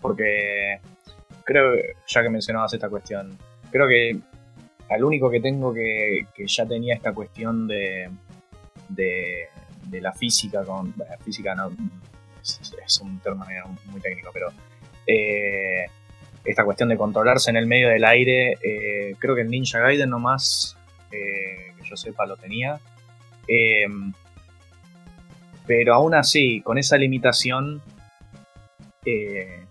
Porque 0.00 0.80
creo, 1.44 1.74
ya 2.06 2.22
que 2.22 2.28
mencionabas 2.28 2.72
esta 2.74 2.88
cuestión, 2.88 3.36
creo 3.70 3.88
que 3.88 4.18
al 4.88 5.04
único 5.04 5.30
que 5.30 5.40
tengo 5.40 5.72
que, 5.74 6.26
ya 6.46 6.66
tenía 6.66 6.94
esta 6.94 7.12
cuestión 7.12 7.66
de, 7.66 8.10
de, 8.88 9.48
de 9.86 10.00
la 10.00 10.12
física 10.12 10.64
con... 10.64 10.94
Física 11.24 11.54
no, 11.54 11.70
es, 12.42 13.00
un 13.00 13.18
término 13.20 13.76
muy 13.86 14.00
técnico, 14.00 14.30
pero... 14.32 14.48
Eh, 15.06 15.86
esta 16.46 16.64
cuestión 16.64 16.88
de 16.88 16.96
controlarse 16.96 17.50
en 17.50 17.56
el 17.56 17.66
medio 17.66 17.88
del 17.88 18.04
aire, 18.04 18.56
eh, 18.62 19.16
creo 19.18 19.34
que 19.34 19.40
el 19.40 19.50
Ninja 19.50 19.80
Gaiden 19.80 20.10
nomás, 20.10 20.76
eh, 21.10 21.72
que 21.76 21.88
yo 21.88 21.96
sepa, 21.96 22.24
lo 22.24 22.36
tenía. 22.36 22.78
Pero 25.66 25.94
aún 25.94 26.14
así, 26.14 26.60
con 26.62 26.78
esa 26.78 26.96
limitación, 26.96 27.82
eh, 29.04 29.64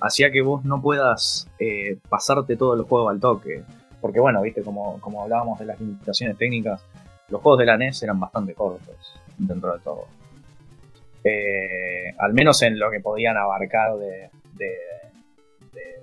hacía 0.00 0.30
que 0.30 0.40
vos 0.40 0.64
no 0.64 0.80
puedas 0.80 1.48
pasarte 2.08 2.56
todo 2.56 2.74
el 2.74 2.82
juego 2.82 3.08
al 3.08 3.20
toque. 3.20 3.62
Porque 4.00 4.20
bueno, 4.20 4.42
viste, 4.42 4.62
como, 4.62 5.00
como 5.00 5.22
hablábamos 5.22 5.58
de 5.58 5.66
las 5.66 5.80
limitaciones 5.80 6.36
técnicas, 6.36 6.84
los 7.28 7.40
juegos 7.40 7.60
de 7.60 7.66
la 7.66 7.76
NES 7.76 8.02
eran 8.02 8.20
bastante 8.20 8.54
cortos 8.54 9.20
dentro 9.38 9.72
de 9.72 9.80
todo. 9.80 10.06
al 12.18 12.32
menos 12.34 12.62
en 12.62 12.78
lo 12.78 12.90
que 12.90 13.00
podían 13.00 13.36
abarcar 13.36 13.96
de 13.96 14.30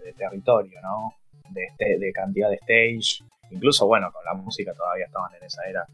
de, 0.04 0.13
territorio, 0.13 0.82
¿no? 0.82 1.13
De, 1.49 1.65
este, 1.65 1.97
de 1.97 2.12
cantidad 2.12 2.49
de 2.49 2.56
stage. 2.56 3.23
Incluso, 3.52 3.88
bueno, 3.88 4.12
con 4.12 4.23
la 4.25 4.34
música 4.34 4.73
todavía 4.73 5.06
estaban 5.06 5.34
en 5.36 5.43
esa 5.43 5.63
era 5.63 5.86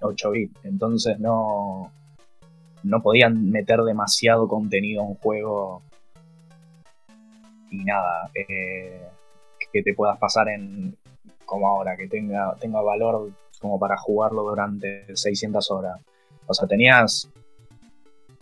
8 0.00 0.30
bits. 0.30 0.64
Entonces 0.64 1.18
no, 1.18 1.92
no 2.82 3.02
podían 3.02 3.50
meter 3.50 3.80
demasiado 3.82 4.48
contenido 4.48 5.02
a 5.02 5.06
un 5.06 5.14
juego 5.16 5.82
y 7.70 7.84
nada, 7.84 8.30
eh, 8.34 9.02
que 9.72 9.82
te 9.82 9.94
puedas 9.94 10.18
pasar 10.18 10.48
en 10.48 10.96
como 11.44 11.68
ahora, 11.68 11.96
que 11.96 12.08
tenga, 12.08 12.56
tenga 12.60 12.80
valor 12.80 13.30
como 13.60 13.78
para 13.78 13.96
jugarlo 13.96 14.42
durante 14.42 15.04
600 15.14 15.70
horas. 15.70 16.00
O 16.46 16.54
sea, 16.54 16.66
tenías 16.66 17.30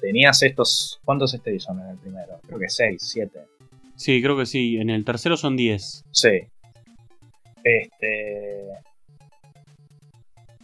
tenías 0.05 0.43
estos, 0.43 1.01
¿cuántos 1.05 1.33
stages 1.33 1.63
son 1.63 1.81
en 1.81 1.89
el 1.89 1.97
primero? 1.97 2.39
Creo 2.47 2.59
que 2.59 2.69
6, 2.69 3.01
7. 3.01 3.41
Sí, 3.97 4.23
creo 4.23 4.37
que 4.37 4.45
sí. 4.45 4.77
En 4.77 4.91
el 4.91 5.05
tercero 5.05 5.37
son 5.37 5.57
10. 5.57 6.05
Sí. 6.11 6.41
Este. 7.63 8.69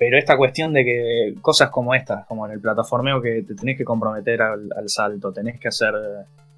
Pero 0.01 0.17
esta 0.17 0.39
cuestión 0.39 0.73
de 0.73 0.83
que 0.83 1.35
cosas 1.43 1.69
como 1.69 1.95
estas, 1.95 2.25
como 2.25 2.47
en 2.47 2.53
el 2.53 2.61
plataformeo, 2.61 3.21
que 3.21 3.43
te 3.43 3.55
tenés 3.55 3.77
que 3.77 3.85
comprometer 3.85 4.41
al, 4.41 4.89
salto, 4.89 5.31
tenés 5.31 5.61
que 5.61 5.69
hacer. 5.69 5.93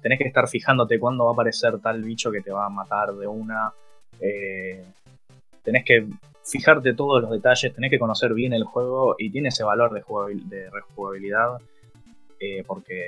Tenés 0.01 0.17
que 0.17 0.29
estar 0.29 0.47
fijándote 0.47 0.97
cuándo 0.97 1.25
va 1.25 1.31
a 1.31 1.33
aparecer 1.33 1.77
tal 1.79 2.01
bicho 2.03 2.31
que 2.31 2.39
te 2.39 2.53
va 2.53 2.67
a 2.67 2.69
matar 2.69 3.11
de 3.11 3.27
una. 3.27 3.73
Eh, 4.21 4.81
tenés 5.61 5.83
que 5.83 6.07
fijarte 6.45 6.93
todos 6.93 7.21
los 7.21 7.31
detalles, 7.31 7.73
tenés 7.73 7.91
que 7.91 7.99
conocer 7.99 8.33
bien 8.33 8.53
el 8.53 8.63
juego 8.63 9.15
y 9.19 9.29
tiene 9.29 9.49
ese 9.49 9.65
valor 9.65 9.91
de, 9.91 10.69
rejugabilidad. 10.69 11.57
Eh, 12.39 12.63
porque 12.65 13.03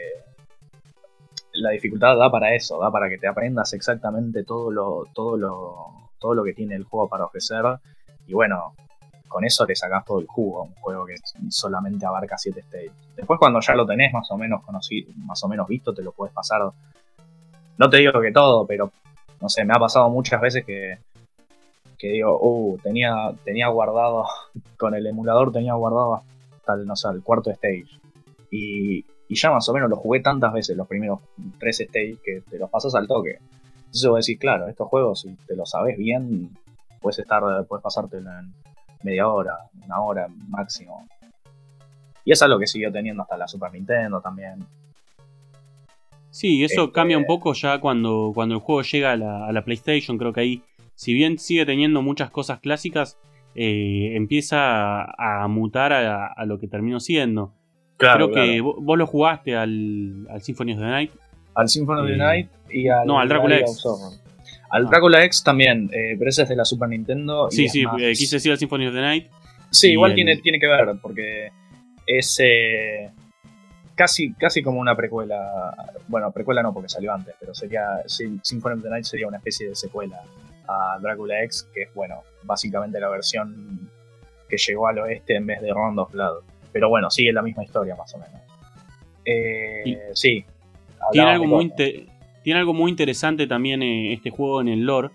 la 1.53 1.69
dificultad 1.69 2.17
da 2.17 2.29
para 2.29 2.53
eso, 2.53 2.77
da 2.77 2.91
para 2.91 3.07
que 3.07 3.17
te 3.17 3.27
aprendas 3.27 3.71
exactamente 3.71 4.43
todo 4.43 4.69
lo, 4.69 5.05
todo 5.13 5.37
lo, 5.37 6.11
todo 6.19 6.33
lo 6.33 6.43
que 6.43 6.51
tiene 6.51 6.75
el 6.75 6.83
juego 6.83 7.07
para 7.07 7.23
ofrecer. 7.23 7.63
Y 8.27 8.33
bueno, 8.33 8.73
con 9.27 9.45
eso 9.45 9.65
te 9.65 9.75
sacás 9.75 10.05
todo 10.05 10.19
el 10.19 10.27
jugo, 10.27 10.63
un 10.63 10.75
juego 10.75 11.05
que 11.05 11.15
solamente 11.49 12.05
abarca 12.05 12.38
7 12.38 12.61
stages. 12.61 12.91
Después 13.15 13.39
cuando 13.39 13.59
ya 13.59 13.75
lo 13.75 13.85
tenés 13.85 14.13
más 14.13 14.29
o 14.31 14.38
menos 14.38 14.63
conocido, 14.63 15.11
más 15.17 15.43
o 15.43 15.47
menos 15.47 15.67
visto, 15.67 15.93
te 15.93 16.03
lo 16.03 16.11
puedes 16.11 16.33
pasar. 16.33 16.61
No 17.77 17.89
te 17.89 17.97
digo 17.97 18.19
que 18.21 18.31
todo, 18.31 18.65
pero 18.65 18.91
no 19.41 19.49
sé, 19.49 19.65
me 19.65 19.73
ha 19.73 19.79
pasado 19.79 20.09
muchas 20.09 20.39
veces 20.41 20.65
que, 20.65 20.99
digo, 21.99 22.39
uh, 22.39 22.77
tenía, 22.79 23.33
tenía 23.43 23.67
guardado, 23.67 24.25
con 24.77 24.95
el 24.95 25.05
emulador 25.07 25.51
tenía 25.51 25.73
guardado 25.73 26.21
hasta 26.55 26.73
el, 26.73 26.85
no 26.85 26.95
sé, 26.95 27.09
el 27.09 27.23
cuarto 27.23 27.51
stage. 27.51 27.88
Y, 28.51 29.05
y 29.27 29.35
ya 29.35 29.51
más 29.51 29.67
o 29.67 29.73
menos 29.73 29.89
lo 29.89 29.97
jugué 29.97 30.19
tantas 30.21 30.53
veces, 30.53 30.77
los 30.77 30.88
primeros 30.88 31.19
tres 31.59 31.77
stages, 31.77 32.19
que 32.23 32.41
te 32.49 32.57
los 32.57 32.69
pasas 32.69 32.95
al 32.95 33.07
toque. 33.07 33.39
Entonces 33.85 34.09
voy 34.09 34.17
a 34.17 34.19
decir, 34.19 34.38
claro, 34.38 34.67
estos 34.67 34.88
juegos, 34.88 35.21
si 35.21 35.35
te 35.47 35.55
lo 35.55 35.65
sabes 35.65 35.97
bien, 35.97 36.51
puedes 37.01 37.19
estar, 37.19 37.65
puedes 37.65 37.83
pasártelo 37.83 38.29
en 38.29 38.53
media 39.05 39.27
hora, 39.27 39.53
una 39.85 39.99
hora 40.01 40.27
máximo. 40.49 41.07
Y 42.25 42.31
es 42.31 42.41
algo 42.41 42.59
que 42.59 42.67
siguió 42.67 42.91
teniendo 42.91 43.21
hasta 43.23 43.37
la 43.37 43.47
Super 43.47 43.71
Nintendo 43.71 44.19
también. 44.19 44.65
Sí, 46.31 46.63
eso 46.63 46.81
Este- 46.85 46.93
cambia 46.93 47.17
un 47.17 47.25
poco 47.25 47.53
ya 47.53 47.79
cuando, 47.79 48.31
cuando 48.33 48.55
el 48.55 48.61
juego 48.61 48.81
llega 48.81 49.11
a 49.13 49.15
la, 49.15 49.47
a 49.47 49.51
la 49.51 49.63
PlayStation. 49.63 50.17
Creo 50.17 50.33
que 50.33 50.41
ahí, 50.41 50.63
si 50.95 51.13
bien 51.13 51.37
sigue 51.39 51.65
teniendo 51.65 52.01
muchas 52.01 52.29
cosas 52.31 52.59
clásicas, 52.59 53.17
eh, 53.55 54.13
empieza 54.15 55.01
a, 55.03 55.43
a 55.43 55.47
mutar 55.47 55.93
a, 55.93 56.27
a 56.27 56.45
lo 56.45 56.59
que 56.59 56.67
terminó 56.67 56.99
siendo. 56.99 57.53
Claro, 57.97 58.29
Creo 58.31 58.43
que 58.45 58.61
vo- 58.61 58.75
vos 58.81 58.97
lo 58.97 59.07
jugaste 59.07 59.55
al, 59.55 60.27
al 60.29 60.41
Symphony 60.41 60.73
of 60.73 60.79
the 60.79 60.85
Night. 60.85 61.11
Al 61.53 61.69
Symphony 61.69 62.01
of 62.01 62.07
the 62.07 62.13
Eh, 62.13 62.17
Night 62.17 62.49
y 62.69 62.87
al, 62.89 63.07
no, 63.07 63.17
al 63.19 63.29
Drácula 63.29 63.59
X. 63.59 63.81
Al 64.75 64.85
Ah. 64.85 64.89
Drácula 64.89 65.23
X 65.25 65.43
también, 65.43 65.89
eh, 65.93 66.15
pero 66.17 66.29
ese 66.29 66.43
es 66.43 66.49
de 66.49 66.55
la 66.55 66.65
Super 66.65 66.89
Nintendo. 66.89 67.47
y 67.51 67.55
Sí, 67.55 67.69
sí, 67.69 67.83
más- 67.85 68.01
eh, 68.01 68.11
quise 68.13 68.35
decir 68.38 68.51
al 68.51 68.57
Symphony 68.57 68.88
of 68.88 68.93
the 68.93 69.01
Night. 69.01 69.27
Sí, 69.71 69.91
igual 69.91 70.11
el- 70.11 70.15
tiene, 70.15 70.38
tiene 70.38 70.59
que 70.59 70.67
ver, 70.67 70.95
porque 71.01 71.49
es 72.05 72.38
eh, 72.43 73.09
casi, 73.95 74.33
casi 74.33 74.61
como 74.61 74.79
una 74.79 74.95
precuela. 74.95 75.73
Bueno, 76.07 76.31
precuela 76.31 76.61
no, 76.61 76.73
porque 76.73 76.89
salió 76.89 77.13
antes, 77.13 77.35
pero 77.39 77.53
sería. 77.55 77.83
sí, 78.05 78.39
Symphony 78.43 78.75
of 78.75 78.83
the 78.83 78.89
Night 78.89 79.05
sería 79.05 79.27
una 79.27 79.38
especie 79.38 79.67
de 79.69 79.75
secuela 79.75 80.21
a 80.67 80.97
Drácula 81.01 81.41
X, 81.43 81.67
que 81.73 81.83
es, 81.83 81.93
bueno, 81.93 82.21
básicamente 82.43 82.99
la 82.99 83.09
versión 83.09 83.89
que 84.49 84.57
llegó 84.57 84.88
al 84.88 84.99
oeste 84.99 85.35
en 85.35 85.45
vez 85.47 85.61
de 85.61 85.71
Round 85.73 85.97
of 85.99 86.11
Blood. 86.11 86.43
Pero 86.71 86.89
bueno, 86.89 87.09
sigue 87.09 87.31
la 87.31 87.41
misma 87.41 87.63
historia, 87.63 87.95
más 87.95 88.13
o 88.13 88.17
menos. 88.19 88.41
Eh, 89.25 90.09
sí. 90.13 90.45
Tiene 91.11 91.29
algo, 91.31 91.45
muy 91.47 91.69
cosas. 91.69 91.88
Tiene 92.45 92.62
algo 92.62 92.73
muy 92.73 92.89
interesante 92.91 93.47
también 93.47 93.84
eh, 93.84 94.13
este 94.13 94.29
juego 94.29 94.62
en 94.62 94.69
el 94.69 94.86
lore. 94.86 95.10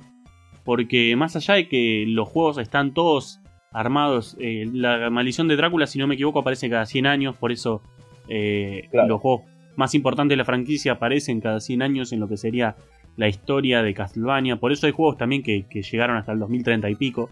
Porque 0.64 1.16
más 1.16 1.37
allá 1.37 1.55
de 1.55 1.69
que 1.69 2.05
los 2.07 2.29
juegos 2.29 2.59
están 2.59 2.93
todos 2.93 3.40
armados, 3.73 4.37
eh, 4.38 4.69
la 4.73 5.09
maldición 5.09 5.49
de 5.49 5.57
Drácula, 5.57 5.87
si 5.87 5.99
no 5.99 6.07
me 6.07 6.16
equivoco, 6.16 6.40
aparece 6.40 6.69
cada 6.69 6.85
100 6.85 7.07
años. 7.07 7.37
Por 7.37 7.53
eso 7.53 7.81
eh, 8.29 8.88
Claro. 8.90 9.09
los 9.09 9.21
juegos 9.21 9.43
más 9.77 9.95
importantes 9.95 10.35
de 10.35 10.37
la 10.37 10.45
franquicia 10.45 10.93
aparecen 10.93 11.40
cada 11.40 11.61
100 11.61 11.81
años 11.83 12.12
en 12.12 12.21
lo 12.21 12.29
que 12.29 12.37
sería 12.37 12.77
la 13.16 13.29
historia 13.29 13.83
de 13.83 13.95
Castlevania. 13.95 14.57
Por 14.57 14.73
eso 14.73 14.87
hay 14.87 14.93
juegos 14.93 15.16
también 15.16 15.43
que, 15.43 15.64
que 15.71 15.83
llegaron 15.83 16.16
hasta 16.16 16.33
el 16.33 16.38
2030 16.40 16.90
y 16.90 16.95
pico. 16.97 17.31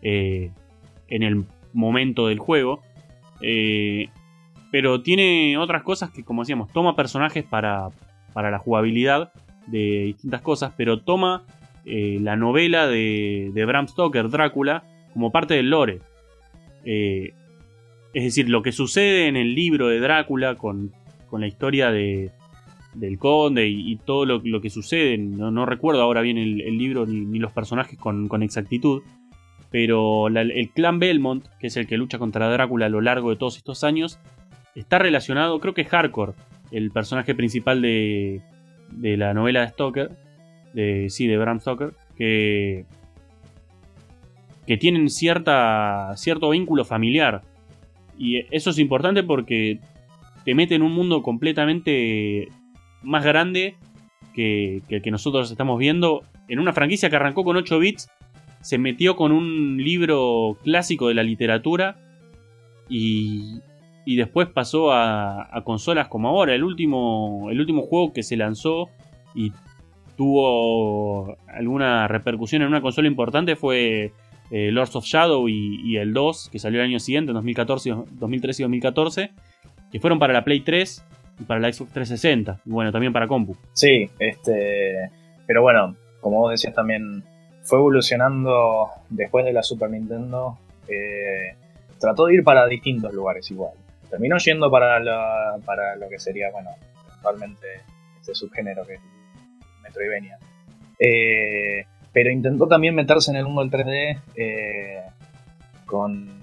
en 0.00 0.52
el 1.22 1.44
momento 1.72 2.28
del 2.28 2.38
juego. 2.38 2.80
Eh, 3.42 4.08
pero 4.70 5.02
tiene 5.02 5.58
otras 5.58 5.82
cosas 5.82 6.10
que, 6.10 6.22
como 6.24 6.42
decíamos, 6.42 6.72
toma 6.72 6.94
personajes 6.94 7.44
para, 7.44 7.88
para 8.32 8.50
la 8.50 8.58
jugabilidad 8.58 9.32
de 9.66 10.04
distintas 10.06 10.42
cosas, 10.42 10.72
pero 10.76 11.00
toma 11.00 11.44
eh, 11.84 12.18
la 12.20 12.36
novela 12.36 12.86
de, 12.86 13.50
de 13.54 13.64
Bram 13.64 13.88
Stoker, 13.88 14.28
Drácula, 14.28 14.84
como 15.12 15.32
parte 15.32 15.54
del 15.54 15.70
lore. 15.70 16.00
Eh, 16.84 17.32
es 18.12 18.24
decir, 18.24 18.48
lo 18.48 18.62
que 18.62 18.72
sucede 18.72 19.28
en 19.28 19.36
el 19.36 19.54
libro 19.54 19.88
de 19.88 20.00
Drácula 20.00 20.56
con, 20.56 20.92
con 21.28 21.40
la 21.40 21.46
historia 21.46 21.90
de, 21.90 22.32
del 22.94 23.18
conde 23.18 23.68
y, 23.68 23.96
todo 23.96 24.26
lo, 24.26 24.40
lo 24.44 24.60
que 24.60 24.70
sucede, 24.70 25.16
no, 25.18 25.66
recuerdo 25.66 26.02
ahora 26.02 26.20
bien 26.20 26.38
el, 26.38 26.78
libro 26.78 27.06
ni, 27.06 27.38
los 27.38 27.52
personajes 27.52 27.98
con, 27.98 28.42
exactitud, 28.42 29.02
pero 29.70 30.28
el 30.28 30.70
clan 30.70 30.98
Belmont, 30.98 31.46
que 31.60 31.68
es 31.68 31.76
el 31.76 31.86
que 31.86 31.96
lucha 31.96 32.18
contra 32.18 32.50
Drácula 32.50 32.86
a 32.86 32.88
lo 32.90 33.00
largo 33.00 33.30
de 33.30 33.36
todos 33.36 33.56
estos 33.56 33.84
años, 33.84 34.18
está 34.74 34.98
relacionado, 34.98 35.60
creo 35.60 35.74
que 35.74 35.82
es 35.82 35.88
Hardcore, 35.88 36.32
el 36.70 36.90
personaje 36.90 37.34
principal 37.34 37.82
de, 37.82 38.42
de 38.92 39.16
la 39.16 39.34
novela 39.34 39.60
de 39.60 39.68
Stoker, 39.68 40.10
de, 40.72 41.06
sí, 41.08 41.26
de 41.26 41.36
Bram 41.36 41.60
Stoker, 41.60 41.92
que, 42.16 42.84
que 44.66 44.76
tienen 44.76 45.08
cierta, 45.08 46.12
cierto 46.16 46.50
vínculo 46.50 46.84
familiar. 46.84 47.42
Y 48.18 48.44
eso 48.54 48.70
es 48.70 48.78
importante 48.78 49.22
porque 49.22 49.80
te 50.44 50.54
mete 50.54 50.74
en 50.74 50.82
un 50.82 50.92
mundo 50.92 51.22
completamente 51.22 52.48
más 53.02 53.24
grande 53.24 53.76
que, 54.34 54.82
que 54.88 54.96
el 54.96 55.02
que 55.02 55.10
nosotros 55.10 55.50
estamos 55.50 55.78
viendo. 55.78 56.22
En 56.48 56.58
una 56.58 56.72
franquicia 56.72 57.10
que 57.10 57.16
arrancó 57.16 57.44
con 57.44 57.56
8 57.56 57.78
bits, 57.78 58.10
se 58.60 58.78
metió 58.78 59.16
con 59.16 59.32
un 59.32 59.78
libro 59.78 60.58
clásico 60.62 61.08
de 61.08 61.14
la 61.14 61.22
literatura 61.22 61.96
y, 62.88 63.60
y 64.04 64.16
después 64.16 64.48
pasó 64.48 64.92
a, 64.92 65.62
consolas 65.64 66.08
como 66.08 66.28
ahora. 66.28 66.54
El 66.54 66.64
último, 66.64 67.48
el 67.50 67.60
último 67.60 67.82
juego 67.82 68.12
que 68.12 68.22
se 68.22 68.36
lanzó 68.36 68.88
y 69.34 69.52
tuvo 70.16 71.36
alguna 71.48 72.08
repercusión 72.08 72.62
en 72.62 72.68
una 72.68 72.80
consola 72.80 73.08
importante 73.08 73.56
fue 73.56 74.12
eh, 74.50 74.70
Lords 74.70 74.96
of 74.96 75.04
Shadow 75.04 75.48
y, 75.48 75.96
el 75.96 76.12
2, 76.12 76.50
que 76.50 76.58
salió 76.58 76.80
el 76.80 76.86
año 76.86 76.98
siguiente, 76.98 77.30
en 77.30 77.34
2014, 77.34 77.88
y 77.88 77.92
2013 77.92 78.62
y 78.62 78.64
2014, 78.64 79.30
que 79.92 80.00
fueron 80.00 80.18
para 80.18 80.32
la 80.32 80.44
Play 80.44 80.60
3 80.60 81.04
y 81.40 81.44
para 81.44 81.60
la 81.60 81.72
Xbox 81.72 81.92
360, 81.92 82.60
y 82.64 82.70
bueno, 82.70 82.92
también 82.92 83.12
para 83.12 83.26
compu. 83.28 83.56
Sí, 83.72 84.10
este. 84.18 85.10
Pero 85.46 85.62
bueno, 85.62 85.96
como 86.20 86.40
vos 86.40 86.50
decías 86.50 86.74
también, 86.74 87.22
fue 87.62 87.78
evolucionando 87.78 88.88
después 89.08 89.44
de 89.44 89.52
la 89.52 89.62
Super 89.62 89.90
Nintendo. 89.90 90.58
eh, 90.88 91.54
trató 92.00 92.26
de 92.26 92.34
ir 92.34 92.42
para 92.42 92.66
distintos 92.66 93.12
lugares 93.12 93.48
igual. 93.50 93.72
Terminó 94.10 94.36
yendo 94.38 94.70
para, 94.70 94.98
la- 95.00 95.58
para 95.64 95.96
lo 95.96 96.08
que 96.08 96.18
sería, 96.18 96.50
bueno, 96.50 96.70
actualmente 97.14 97.66
este 98.20 98.34
subgénero 98.34 98.84
que 98.86 98.94
es 98.94 99.00
el 99.00 99.82
Metroidvania. 99.82 100.38
Eh, 100.98 101.84
pero 102.12 102.30
intentó 102.30 102.66
también 102.66 102.94
meterse 102.94 103.30
en 103.30 103.36
el 103.36 103.44
mundo 103.44 103.62
del 103.64 103.70
3D 103.70 104.20
eh, 104.36 105.02
con. 105.86 106.40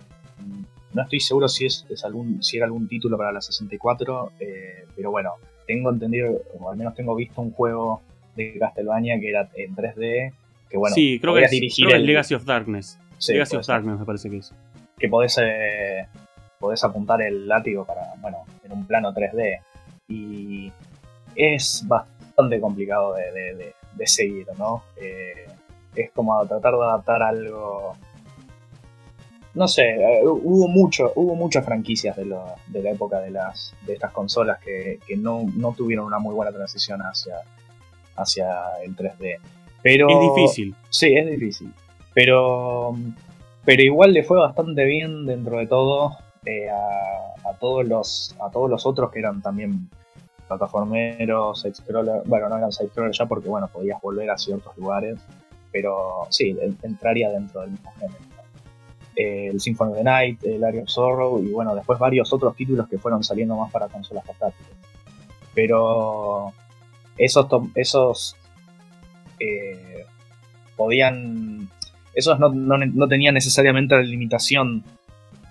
No 0.93 1.03
estoy 1.03 1.19
seguro 1.19 1.47
si 1.47 1.65
es, 1.65 1.85
es 1.89 2.03
algún, 2.05 2.41
si 2.41 2.57
era 2.57 2.65
algún 2.65 2.87
título 2.87 3.17
para 3.17 3.31
la 3.31 3.41
64, 3.41 4.31
eh, 4.39 4.85
pero 4.95 5.11
bueno, 5.11 5.33
tengo 5.67 5.91
entendido, 5.91 6.41
o 6.59 6.71
al 6.71 6.77
menos 6.77 6.95
tengo 6.95 7.13
visto 7.13 7.41
un 7.41 7.51
juego 7.51 8.01
de 8.35 8.57
Castlevania 8.57 9.19
que 9.19 9.29
era 9.29 9.47
en 9.55 9.75
3D, 9.75 10.31
que 10.69 10.77
bueno, 10.77 10.95
sí, 10.95 11.19
creo 11.19 11.35
que, 11.35 11.43
es, 11.43 11.51
dirigir 11.51 11.85
creo 11.85 11.89
que 11.89 11.95
es 11.97 12.01
el- 12.01 12.07
Legacy 12.07 12.33
of 12.35 12.45
Darkness. 12.45 12.97
sí, 13.17 13.33
Legacy 13.33 13.57
of 13.57 13.67
Darkness 13.67 13.99
me 13.99 14.05
parece 14.05 14.29
que 14.29 14.37
es. 14.37 14.53
que 14.97 15.07
podés, 15.09 15.37
eh, 15.41 16.07
podés 16.59 16.83
apuntar 16.83 17.21
el 17.21 17.47
látigo 17.47 17.85
para, 17.85 18.13
bueno, 18.21 18.39
en 18.63 18.71
un 18.71 18.85
plano 18.85 19.13
3D. 19.13 19.59
Y 20.09 20.71
es 21.35 21.83
bastante 21.87 22.59
complicado 22.59 23.13
de, 23.13 23.31
de- 23.31 23.55
de- 23.55 23.75
de 23.93 24.07
seguir, 24.07 24.47
¿no? 24.57 24.83
Eh, 24.95 25.45
es 25.95 26.11
como 26.11 26.45
tratar 26.45 26.73
de 26.75 26.83
adaptar 26.83 27.23
algo. 27.23 27.95
No 29.55 29.67
sé, 29.67 29.95
eh, 29.95 30.21
hubo 30.23 30.67
mucho, 30.67 31.11
hubo 31.15 31.33
muchas 31.35 31.65
franquicias 31.65 32.15
de, 32.15 32.25
lo- 32.25 32.53
la 32.71 32.91
época 32.91 33.19
de 33.19 33.31
las 33.31 33.73
de 33.87 33.93
estas 33.93 34.11
consolas 34.11 34.59
que, 34.59 34.99
que 35.07 35.17
no, 35.17 35.45
no 35.55 35.73
tuvieron 35.73 36.05
una 36.05 36.19
muy 36.19 36.35
buena 36.35 36.51
transición 36.51 37.01
hacia, 37.01 37.37
hacia 38.15 38.77
el 38.83 38.95
3D. 38.95 39.37
Pero, 39.81 40.07
Es 40.09 40.19
difícil. 40.35 40.75
Sí, 40.89 41.15
es 41.15 41.25
difícil. 41.27 41.73
Pero, 42.13 42.95
pero 43.65 43.81
igual 43.81 44.13
le 44.13 44.23
fue 44.23 44.37
bastante 44.39 44.85
bien 44.85 45.25
dentro 45.25 45.57
de 45.57 45.65
todo 45.67 46.17
eh, 46.45 46.69
a, 46.69 47.49
a 47.49 47.53
todos 47.59 47.85
los 47.87 48.35
a 48.39 48.49
todos 48.49 48.69
los 48.69 48.85
otros 48.85 49.11
que 49.11 49.19
eran 49.19 49.41
también 49.41 49.89
plataformeros, 50.47 51.61
side-scroller. 51.61 52.21
Bueno, 52.25 52.49
no 52.49 52.57
eran 52.57 52.71
side-scroller 52.71 53.11
ya 53.11 53.25
porque 53.25 53.49
bueno 53.49 53.67
podías 53.67 54.01
volver 54.01 54.29
a 54.29 54.37
ciertos 54.37 54.75
lugares, 54.77 55.19
pero 55.71 56.27
sí 56.29 56.55
en- 56.61 56.77
entraría 56.83 57.29
dentro 57.29 57.61
del 57.61 57.71
mismo 57.71 57.91
género. 57.99 58.19
Eh, 59.15 59.47
el 59.51 59.59
Symphony 59.59 59.91
of 59.91 59.97
the 59.97 60.03
Night, 60.03 60.43
el 60.43 60.63
Area 60.63 60.83
of 60.83 60.89
Sorrow 60.89 61.39
y 61.43 61.49
bueno 61.51 61.73
después 61.75 61.97
varios 61.99 62.31
otros 62.31 62.55
títulos 62.55 62.87
que 62.87 62.97
fueron 62.99 63.23
saliendo 63.23 63.55
más 63.57 63.71
para 63.71 63.87
consolas 63.87 64.23
portátiles. 64.25 64.71
Pero 65.55 66.53
esos 67.17 67.47
esos 67.75 68.35
eh, 69.39 70.05
podían. 70.75 71.69
Esos 72.13 72.39
no, 72.39 72.49
no- 72.49 72.77
no 72.77 73.07
tenían 73.07 73.33
necesariamente 73.35 73.95
la 73.95 74.01
limitación 74.01 74.83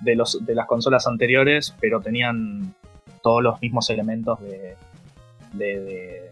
de, 0.00 0.14
los, 0.16 0.44
de 0.44 0.54
las 0.54 0.66
consolas 0.66 1.06
anteriores, 1.06 1.74
pero 1.80 2.00
tenían 2.00 2.74
todos 3.22 3.42
los 3.42 3.60
mismos 3.60 3.88
elementos 3.90 4.40
de, 4.40 4.76
de, 5.52 6.30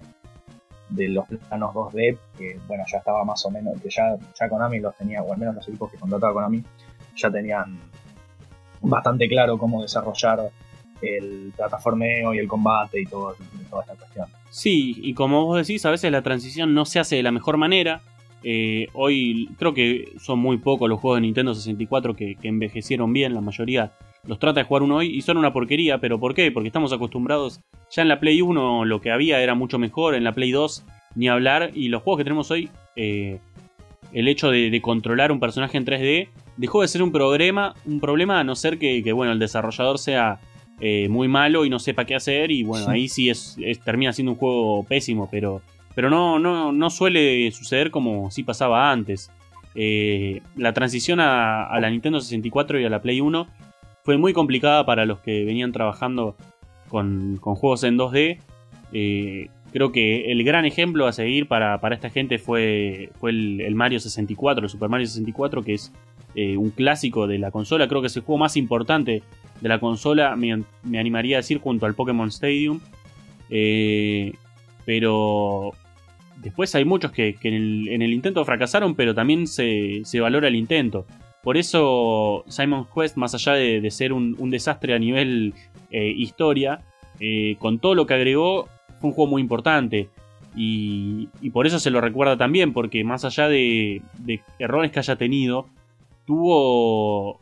de- 0.91 1.09
los 1.09 1.27
planos 1.49 1.75
2D, 1.75 2.19
que 2.39 2.59
bueno, 2.69 2.85
ya 2.91 2.99
estaba 2.99 3.25
más 3.25 3.45
o 3.47 3.51
menos, 3.51 3.81
que 3.81 3.89
ya, 3.91 4.17
ya 4.39 4.49
Konami 4.49 4.79
los 4.81 4.95
tenía, 4.97 5.23
o 5.23 5.33
al 5.33 5.39
menos 5.39 5.55
los 5.57 5.67
equipos 5.69 5.91
que 5.91 5.99
contrataba 5.99 6.33
Konami, 6.33 6.63
ya 7.17 7.31
tenían 7.31 7.79
bastante 8.81 9.27
claro 9.29 9.59
cómo 9.59 9.83
desarrollar 9.83 10.51
el 11.03 11.53
plataformeo 11.57 12.33
y 12.35 12.39
el 12.39 12.47
combate 12.49 13.01
y 13.01 13.07
todo, 13.07 13.35
toda 13.71 13.83
esta 13.83 13.95
cuestión. 13.97 14.27
Sí, 14.51 14.95
y 14.99 15.15
como 15.15 15.45
vos 15.47 15.67
decís, 15.67 15.85
a 15.85 15.91
veces 15.91 16.13
la 16.13 16.23
transición 16.23 16.75
no 16.75 16.85
se 16.85 17.01
hace 17.01 17.17
de 17.17 17.23
la 17.23 17.33
mejor 17.33 17.57
manera. 17.57 18.03
Eh, 18.45 18.89
hoy 18.93 19.49
creo 19.59 19.73
que 19.73 20.13
son 20.21 20.39
muy 20.39 20.59
pocos 20.59 20.89
los 20.89 21.01
juegos 21.01 21.17
de 21.17 21.23
Nintendo 21.23 21.55
64 21.55 22.15
que, 22.15 22.37
que 22.37 22.49
envejecieron 22.49 23.13
bien, 23.13 23.35
la 23.35 23.41
mayoría 23.41 23.93
los 24.27 24.39
trata 24.39 24.61
de 24.61 24.65
jugar 24.65 24.83
uno 24.83 24.97
hoy 24.97 25.15
y 25.15 25.23
son 25.23 25.37
una 25.39 25.53
porquería, 25.53 25.99
pero 25.99 26.21
¿por 26.21 26.35
qué? 26.35 26.51
Porque 26.51 26.69
estamos 26.69 26.93
acostumbrados, 26.93 27.61
ya 27.91 28.03
en 28.03 28.09
la 28.09 28.21
Play 28.21 28.41
1 28.43 28.85
lo 28.85 29.01
que 29.01 29.11
había 29.11 29.43
era 29.43 29.55
mucho 29.55 29.79
mejor, 29.79 30.15
en 30.15 30.25
la 30.25 30.33
Play 30.33 30.51
2 30.51 30.85
ni 31.17 31.29
hablar, 31.29 31.71
y 31.75 31.89
los 31.89 32.03
juegos 32.03 32.19
que 32.19 32.25
tenemos 32.25 32.51
hoy, 32.51 32.71
eh, 32.97 33.39
el 34.13 34.29
hecho 34.29 34.51
de, 34.51 34.71
de 34.71 34.81
controlar 34.81 35.31
un 35.33 35.41
personaje 35.41 35.77
en 35.77 35.85
3D 35.85 36.29
dejó 36.57 36.83
de 36.83 36.89
ser 36.89 37.03
un 37.03 37.13
problema, 37.13 37.75
un 37.85 38.01
problema 38.01 38.41
a 38.41 38.45
no 38.45 38.57
ser 38.57 38.79
que, 38.79 39.03
que, 39.03 39.13
bueno, 39.13 39.33
el 39.33 39.39
desarrollador 39.39 39.99
sea 39.99 40.41
eh, 40.81 41.09
muy 41.09 41.29
malo 41.29 41.65
y 41.65 41.71
no 41.71 41.79
sepa 41.79 42.05
qué 42.05 42.15
hacer. 42.15 42.51
Y 42.51 42.63
bueno, 42.63 42.89
ahí 42.89 43.09
sí 43.09 43.31
es, 43.31 43.57
termina 43.85 44.13
siendo 44.13 44.33
un 44.33 44.39
juego 44.39 44.85
pésimo, 44.85 45.29
pero, 45.31 45.63
pero 45.95 46.11
no, 46.11 46.39
no, 46.39 46.73
no 46.73 46.91
suele 46.91 47.51
suceder 47.53 47.91
como 47.91 48.31
sí 48.31 48.43
pasaba 48.43 48.91
antes. 48.91 49.31
Eh, 49.75 50.41
la 50.57 50.73
transición 50.73 51.19
a, 51.21 51.69
la 51.81 51.91
Nintendo 51.91 52.21
64 52.21 52.81
y 52.81 52.85
a 52.85 52.91
la 52.91 53.03
Play 53.03 53.21
1 53.21 53.47
fue 54.05 54.17
muy 54.19 54.33
complicada 54.33 54.87
para 54.87 55.05
los 55.05 55.19
que 55.21 55.45
venían 55.45 55.73
trabajando 55.73 56.37
con, 56.89 57.39
juegos 57.39 57.83
en 57.85 57.99
2D. 57.99 58.39
Eh, 58.93 59.49
creo 59.73 59.91
que 59.91 60.31
el 60.31 60.45
gran 60.45 60.65
ejemplo 60.65 61.07
a 61.07 61.13
seguir 61.13 61.49
para, 61.49 61.81
esta 61.91 62.11
gente 62.11 62.39
fue, 62.39 63.11
fue 63.19 63.31
el, 63.31 63.75
Mario 63.75 63.99
64, 63.99 64.65
el 64.65 64.71
Super 64.71 64.89
Mario 64.89 65.07
64, 65.07 65.63
que 65.63 65.75
es 65.75 65.93
eh, 66.37 66.57
un 66.57 66.71
clásico 66.71 67.27
de 67.27 67.39
la 67.39 67.51
consola. 67.51 67.89
Creo 67.89 68.01
que 68.01 68.07
es 68.07 68.17
el 68.17 68.23
juego 68.23 68.39
más 68.39 68.57
importante 68.57 69.23
de 69.61 69.69
la 69.69 69.81
consola, 69.81 70.37
me, 70.37 70.63
animaría 70.99 71.37
a 71.37 71.41
decir, 71.41 71.59
junto 71.59 71.87
al 71.87 71.95
Pokémon 71.95 72.29
Stadium. 72.29 72.81
pero 74.85 75.73
Después 76.37 76.75
hay 76.75 76.85
muchos 76.85 77.13
que, 77.13 77.37
en, 77.43 78.03
el, 78.03 78.13
intento 78.13 78.45
fracasaron, 78.45 78.95
pero 78.95 79.15
también 79.15 79.47
se, 79.47 80.03
valora 80.21 80.49
el 80.49 80.57
intento. 80.57 81.07
Por 81.43 81.57
eso 81.57 82.45
Simon 82.49 82.87
Quest, 82.95 83.17
más 83.17 83.35
allá 83.35 83.53
de, 83.53 83.91
ser 83.91 84.13
un, 84.13 84.51
desastre 84.51 84.95
a 84.95 84.99
nivel 84.99 85.55
eh, 85.91 86.13
historia, 86.17 86.81
eh, 87.21 87.57
con 87.59 87.79
todo 87.79 87.95
lo 87.95 88.07
que 88.07 88.15
agregó, 88.15 88.69
fue 89.01 89.11
un 89.11 89.15
juego 89.15 89.31
muy 89.31 89.43
importante. 89.43 90.09
Y, 90.57 91.29
por 91.53 91.67
eso 91.67 91.79
se 91.79 91.91
lo 91.91 92.01
recuerda 92.01 92.37
también, 92.37 92.73
porque 92.73 93.05
más 93.05 93.25
allá 93.25 93.49
de, 93.49 94.03
errores 94.59 94.91
que 94.91 94.99
haya 94.99 95.17
tenido, 95.17 95.67
tuvo 96.27 97.41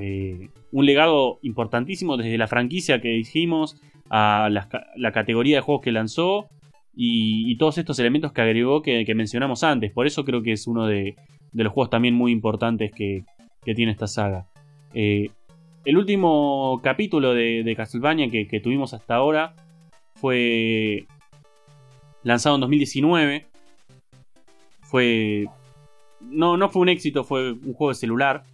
eh, 0.00 0.48
un 0.72 0.86
legado 0.86 1.38
importantísimo 1.42 2.16
desde 2.16 2.38
la 2.38 2.48
franquicia 2.48 3.00
que 3.00 3.08
dijimos, 3.08 3.80
a 4.14 4.50
la 4.50 5.12
categoría 5.12 5.56
de 5.56 5.62
juegos 5.62 5.82
que 5.82 5.90
lanzó 5.90 6.50
y, 6.94 7.56
todos 7.56 7.78
estos 7.78 7.98
elementos 7.98 8.32
que 8.32 8.42
agregó 8.42 8.82
que, 8.82 9.14
mencionamos 9.14 9.64
antes. 9.64 9.92
Por 9.92 10.06
eso 10.06 10.24
creo 10.24 10.42
que 10.42 10.52
es 10.52 10.66
uno 10.66 10.86
de, 10.86 11.16
los 11.52 11.72
juegos 11.72 11.90
también 11.90 12.14
muy 12.14 12.32
importantes 12.32 12.92
que, 12.92 13.24
tiene 13.64 13.92
esta 13.92 14.06
saga. 14.06 14.46
Eh, 14.92 15.30
el 15.84 15.96
último 15.96 16.80
capítulo 16.82 17.32
de, 17.34 17.74
Castlevania 17.76 18.28
que, 18.30 18.60
tuvimos 18.60 18.92
hasta 18.94 19.14
ahora 19.14 19.54
fue 20.14 21.06
lanzado 22.22 22.56
en 22.56 22.60
2019. 22.60 23.46
Fue. 24.82 25.46
No, 26.20 26.56
no 26.56 26.68
fue 26.68 26.82
un 26.82 26.88
éxito, 26.88 27.24
fue 27.24 27.52
un 27.52 27.72
juego 27.72 27.88
de 27.90 27.94
celular. 27.94 28.44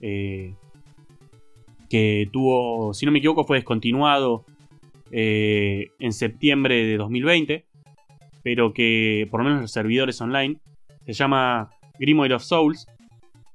Eh, 0.00 0.54
que 1.90 2.28
tuvo, 2.32 2.94
si 2.94 3.04
no 3.04 3.12
me 3.12 3.18
equivoco, 3.18 3.44
fue 3.44 3.58
descontinuado 3.58 4.46
eh, 5.10 5.90
en 5.98 6.12
septiembre 6.12 6.86
de 6.86 6.96
2020 6.96 7.66
pero 8.42 8.72
que 8.72 9.26
por 9.30 9.40
lo 9.40 9.44
menos 9.44 9.62
los 9.62 9.72
servidores 9.72 10.20
online 10.20 10.58
se 11.06 11.12
llama 11.12 11.70
Grimoire 11.98 12.34
of 12.34 12.42
Souls. 12.42 12.86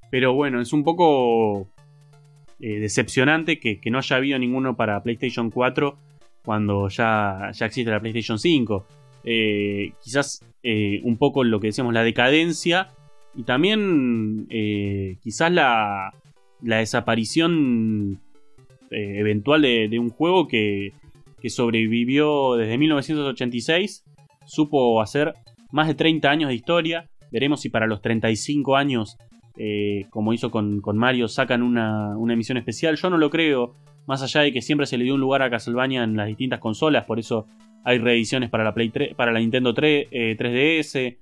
Pero 0.09 0.33
bueno, 0.33 0.61
es 0.61 0.71
un 0.73 0.83
poco 0.83 1.67
eh, 2.59 2.79
decepcionante 2.79 3.59
que, 3.59 3.79
no 3.91 3.97
haya 3.97 4.15
habido 4.15 4.39
ninguno 4.39 4.75
para 4.75 5.03
PlayStation 5.03 5.51
4 5.51 5.97
cuando 6.43 6.87
ya, 6.87 7.51
ya 7.53 7.65
existe 7.65 7.91
la 7.91 7.99
PlayStation 7.99 8.39
5. 8.39 8.85
Eh, 9.25 9.91
quizás 10.01 10.45
eh, 10.63 11.01
un 11.03 11.17
poco 11.17 11.43
lo 11.43 11.59
que 11.59 11.67
decíamos, 11.67 11.93
la 11.93 12.03
decadencia 12.03 12.89
y 13.35 13.43
también 13.43 14.47
quizás 15.21 15.51
la, 15.51 16.13
la 16.63 16.77
desaparición 16.77 18.19
eventual 18.89 19.61
de, 19.61 19.99
un 19.99 20.09
juego 20.09 20.47
que, 20.47 20.93
que 21.39 21.49
sobrevivió 21.51 22.55
desde 22.55 22.77
1986 22.79 24.06
supo 24.47 25.01
hacer 25.01 25.35
más 25.71 25.87
de 25.87 25.93
30 25.93 26.29
años 26.29 26.49
de 26.49 26.55
historia. 26.55 27.09
Veremos 27.31 27.61
si 27.61 27.69
para 27.69 27.85
los 27.85 28.01
35 28.01 28.75
años, 28.75 29.17
eh, 29.57 30.05
como 30.09 30.33
hizo 30.33 30.49
con, 30.49 30.81
Mario, 30.95 31.27
sacan 31.27 31.61
una, 31.61 32.15
emisión 32.29 32.57
especial. 32.57 32.95
Yo 32.95 33.09
no 33.09 33.17
lo 33.17 33.29
creo, 33.29 33.75
más 34.07 34.23
allá 34.23 34.41
de 34.41 34.53
que 34.53 34.61
siempre 34.61 34.87
se 34.87 34.97
le 34.97 35.03
dio 35.03 35.15
un 35.15 35.21
lugar 35.21 35.41
a 35.41 35.49
Castlevania 35.49 36.03
en 36.03 36.15
las 36.15 36.27
distintas 36.27 36.59
consolas, 36.59 37.05
por 37.05 37.19
eso 37.19 37.45
hay 37.83 37.99
reediciones 37.99 38.49
para 38.49 38.63
la, 38.63 38.73
Play 38.73 38.89
3, 38.89 39.15
para 39.15 39.31
la 39.31 39.39
Nintendo 39.39 39.73
3, 39.73 40.09
3DS, 40.09 40.95
eh, 40.95 41.17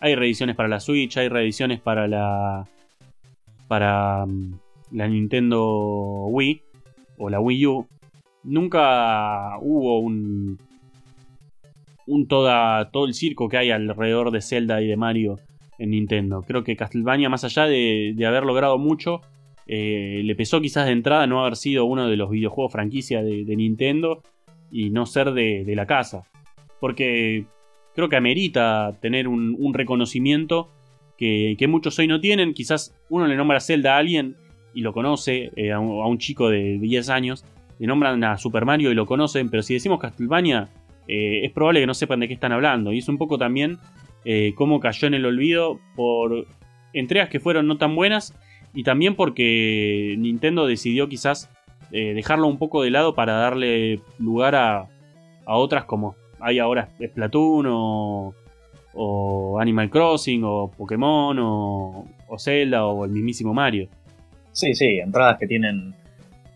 hay 0.00 0.14
reediciones 0.14 0.56
para 0.56 0.68
la 0.68 0.80
Switch, 0.80 1.16
hay 1.16 1.28
reediciones 1.28 1.80
para 1.80 2.06
la 2.06 2.68
para 3.68 4.26
mm, 4.26 4.58
la 4.92 5.08
Nintendo 5.08 6.26
Wii 6.28 6.62
o 7.18 7.30
la 7.30 7.40
Wii 7.40 7.66
U. 7.66 7.86
Nunca 8.44 9.58
hubo 9.60 9.98
un, 9.98 10.58
un 12.06 12.28
toda, 12.28 12.90
todo 12.90 13.06
el 13.06 13.14
circo 13.14 13.48
que 13.48 13.58
hay 13.58 13.70
alrededor 13.70 14.30
de 14.30 14.40
Zelda 14.40 14.80
y 14.80 14.86
de 14.86 14.96
Mario 14.96 15.38
en 15.78 15.90
Nintendo. 15.90 16.42
Creo 16.46 16.64
que 16.64 16.76
Castlevania, 16.76 17.28
más 17.28 17.44
allá 17.44 17.66
de, 17.66 18.14
haber 18.26 18.44
logrado 18.44 18.78
mucho, 18.78 19.20
eh, 19.66 20.22
le 20.24 20.34
pesó 20.34 20.60
quizás 20.60 20.86
de 20.86 20.92
entrada 20.92 21.26
no 21.26 21.40
haber 21.40 21.56
sido 21.56 21.84
uno 21.84 22.08
de 22.08 22.16
los 22.16 22.30
videojuegos 22.30 22.72
franquicia 22.72 23.22
de, 23.22 23.56
Nintendo 23.56 24.22
y 24.70 24.90
no 24.90 25.06
ser 25.06 25.32
de, 25.32 25.64
la 25.74 25.86
casa. 25.86 26.24
Porque 26.80 27.46
creo 27.94 28.08
que 28.08 28.16
amerita 28.16 28.96
tener 29.00 29.28
un, 29.28 29.74
reconocimiento 29.74 30.70
que, 31.18 31.56
muchos 31.68 31.98
hoy 31.98 32.06
no 32.06 32.20
tienen. 32.20 32.54
Quizás 32.54 32.94
uno 33.10 33.26
le 33.26 33.36
nombra 33.36 33.60
Zelda 33.60 33.96
a 33.96 33.98
alguien 33.98 34.36
y 34.74 34.82
lo 34.82 34.92
conoce, 34.92 35.50
eh, 35.56 35.72
a, 35.72 35.80
un, 35.80 36.02
a, 36.02 36.06
un, 36.06 36.18
chico 36.18 36.50
de 36.50 36.78
10 36.78 37.08
años, 37.08 37.44
le 37.78 37.86
nombran 37.86 38.22
a 38.24 38.36
Super 38.36 38.64
Mario 38.64 38.90
y 38.90 38.94
lo 38.94 39.06
conocen, 39.06 39.48
pero 39.48 39.62
si 39.62 39.74
decimos 39.74 39.98
Castlevania, 39.98 40.68
eh, 41.08 41.44
es 41.44 41.52
probable 41.52 41.80
que 41.80 41.86
no 41.86 41.94
sepan 41.94 42.20
de 42.20 42.28
qué 42.28 42.34
están 42.34 42.52
hablando. 42.52 42.92
Y 42.92 42.98
es 42.98 43.08
un 43.08 43.18
poco 43.18 43.38
también 43.38 43.78
eh, 44.24 44.52
cómo 44.56 44.80
cayó 44.80 45.06
en 45.06 45.14
el 45.14 45.26
olvido 45.26 45.78
por 45.94 46.46
entregas 46.92 47.28
que 47.28 47.40
fueron 47.40 47.66
no 47.66 47.78
tan 47.78 47.94
buenas 47.94 48.34
y 48.74 48.82
también 48.82 49.14
porque 49.14 50.16
Nintendo 50.18 50.66
decidió 50.66 51.08
quizás 51.08 51.50
eh, 51.92 52.14
dejarlo 52.14 52.48
un 52.48 52.58
poco 52.58 52.82
de 52.82 52.90
lado 52.90 53.14
para 53.14 53.34
darle 53.34 54.00
lugar 54.18 54.54
a, 54.54 54.88
otras 55.46 55.84
como 55.84 56.16
hay 56.40 56.58
ahora 56.58 56.88
Splatoon 57.00 57.66
o, 57.68 58.34
o 58.94 59.60
Animal 59.60 59.88
Crossing 59.88 60.42
o 60.44 60.70
Pokémon 60.76 61.38
o, 61.38 62.04
o, 62.26 62.38
Zelda 62.38 62.84
o 62.86 63.04
el 63.04 63.12
mismísimo 63.12 63.54
Mario. 63.54 63.88
Sí, 64.50 64.74
sí, 64.74 64.98
entradas 64.98 65.38
que 65.38 65.46
tienen 65.46 65.94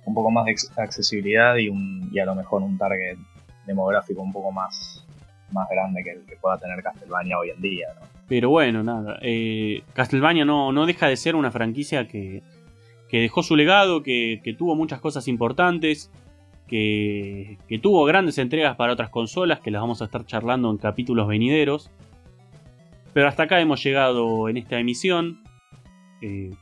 un 0.04 0.14
poco 0.14 0.30
más 0.30 0.46
de 0.46 0.56
accesibilidad 0.76 1.56
y, 1.56 1.68
un, 1.68 2.10
y 2.12 2.18
a 2.18 2.24
lo 2.24 2.34
mejor 2.34 2.62
un 2.62 2.76
target 2.76 3.16
demográfico 3.70 4.20
un 4.22 4.32
poco 4.32 4.52
más, 4.52 5.06
más 5.52 5.68
grande 5.68 6.02
que 6.02 6.10
el 6.10 6.24
que 6.26 6.36
pueda 6.36 6.58
tener 6.58 6.82
Castlevania 6.82 7.38
hoy 7.38 7.50
en 7.50 7.60
día. 7.60 7.88
Pero 8.28 8.50
bueno, 8.50 8.82
nada. 8.82 9.18
Eh, 9.22 9.82
Castlevania 9.92 10.44
no, 10.44 10.72
no 10.72 10.86
deja 10.86 11.08
de 11.08 11.16
ser 11.16 11.34
una 11.34 11.50
franquicia 11.50 12.06
que, 12.06 12.42
dejó 13.10 13.42
su 13.42 13.56
legado, 13.56 14.02
que, 14.02 14.40
tuvo 14.56 14.76
muchas 14.76 15.00
cosas 15.00 15.26
importantes, 15.28 16.10
que, 16.68 17.58
tuvo 17.82 18.04
grandes 18.04 18.38
entregas 18.38 18.76
para 18.76 18.92
otras 18.92 19.10
consolas, 19.10 19.60
que 19.60 19.70
las 19.70 19.80
vamos 19.80 20.00
a 20.02 20.04
estar 20.04 20.24
charlando 20.26 20.70
en 20.70 20.76
capítulos 20.76 21.26
venideros. 21.26 21.90
Pero 23.12 23.26
hasta 23.26 23.44
acá 23.44 23.60
hemos 23.60 23.82
llegado 23.82 24.48
en 24.48 24.56
esta 24.56 24.78
emisión. 24.78 25.42
Eh, 26.22 26.52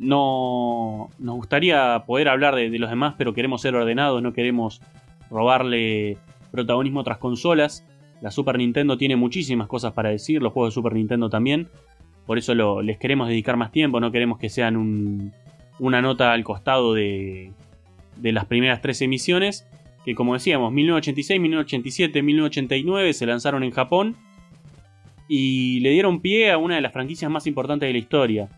no 0.00 1.10
nos 1.18 1.36
gustaría 1.36 2.02
poder 2.06 2.28
hablar 2.28 2.54
de, 2.56 2.70
los 2.78 2.90
demás, 2.90 3.14
pero 3.16 3.34
queremos 3.34 3.60
ser 3.60 3.74
ordenados, 3.74 4.22
no 4.22 4.32
queremos 4.32 4.80
robarle 5.30 6.16
protagonismo 6.50 7.00
otras 7.00 7.18
consolas. 7.18 7.86
La 8.20 8.30
Super 8.30 8.58
Nintendo 8.58 8.98
tiene 8.98 9.16
muchísimas 9.16 9.66
cosas 9.66 9.92
para 9.92 10.10
decir, 10.10 10.42
los 10.42 10.52
juegos 10.52 10.72
de 10.72 10.74
Super 10.74 10.94
Nintendo 10.94 11.30
también. 11.30 11.68
Por 12.26 12.38
eso 12.38 12.54
les 12.82 12.98
queremos 12.98 13.28
dedicar 13.28 13.56
más 13.56 13.72
tiempo, 13.72 13.98
no 13.98 14.12
queremos 14.12 14.38
que 14.38 14.48
sean 14.48 15.32
una 15.78 16.02
nota 16.02 16.32
al 16.32 16.44
costado 16.44 16.94
de, 16.94 17.52
de 18.16 18.32
las 18.32 18.44
primeras 18.46 18.80
tres 18.82 19.00
emisiones. 19.02 19.66
Que 20.04 20.14
como 20.14 20.34
decíamos, 20.34 20.72
1986, 20.72 21.40
1987, 21.40 22.22
1989 22.22 23.12
se 23.12 23.26
lanzaron 23.26 23.62
en 23.64 23.70
Japón 23.70 24.16
y 25.28 25.80
le 25.80 25.90
dieron 25.90 26.20
pie 26.20 26.50
a 26.50 26.58
una 26.58 26.74
de 26.74 26.80
las 26.80 26.92
franquicias 26.92 27.30
más 27.30 27.46
importantes 27.46 27.86
de 27.88 27.92
la 27.92 27.98
historia. 27.98 28.48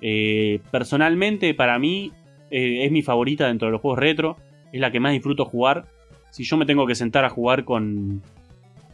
Eh, 0.00 0.60
personalmente, 0.70 1.52
para 1.54 1.78
mí, 1.78 2.12
eh, 2.50 2.84
es 2.84 2.92
mi 2.92 3.02
favorita 3.02 3.48
dentro 3.48 3.66
de 3.66 3.72
los 3.72 3.80
juegos 3.80 3.98
retro. 3.98 4.36
Es 4.72 4.80
la 4.80 4.90
que 4.90 5.00
más 5.00 5.12
disfruto 5.12 5.44
jugar 5.44 5.86
si 6.34 6.42
yo 6.42 6.56
me 6.56 6.66
tengo 6.66 6.84
que 6.84 6.96
sentar 6.96 7.24
a 7.24 7.30
jugar 7.30 7.64
con, 7.64 8.20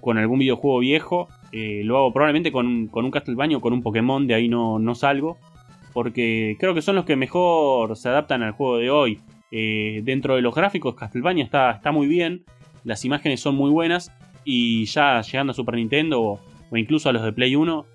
con 0.03 0.19
algún 0.19 0.41
videojuego 0.41 0.81
viejo, 0.81 1.29
eh, 1.53 1.81
lo 1.85 1.97
hago 1.97 2.13
probablemente 2.13 2.53
con, 2.53 2.91
un 2.93 3.11
Castlevania 3.11 3.57
o 3.57 3.63
con 3.63 3.73
un 3.73 3.83
Pokémon, 3.83 4.27
de 4.27 4.35
ahí 4.35 4.47
no, 4.47 4.79
no, 4.79 4.95
salgo. 4.95 5.39
Porque 5.95 6.59
creo 6.61 6.75
que 6.75 6.83
son 6.83 6.97
los 6.97 7.07
que 7.07 7.17
mejor 7.17 7.97
se 7.97 8.11
adaptan 8.11 8.43
al 8.43 8.53
juego 8.53 8.77
de 8.77 8.91
hoy. 8.91 9.21
Eh, 9.53 10.03
dentro 10.05 10.37
de 10.37 10.43
los 10.43 10.55
gráficos, 10.55 10.95
Castlevania 10.95 11.43
está, 11.43 11.71
está 11.71 11.93
muy 11.93 12.09
bien, 12.09 12.45
las 12.85 13.07
imágenes 13.07 13.41
son 13.41 13.55
muy 13.55 13.71
buenas. 13.71 14.13
Y 14.45 14.85
ya 14.85 15.23
llegando 15.23 15.53
a 15.53 15.55
Super 15.55 15.77
Nintendo 15.77 16.21
o, 16.21 16.77
incluso 16.77 17.09
a 17.09 17.13
los 17.15 17.23
de 17.23 17.33
Play 17.33 17.57
1, 17.57 17.87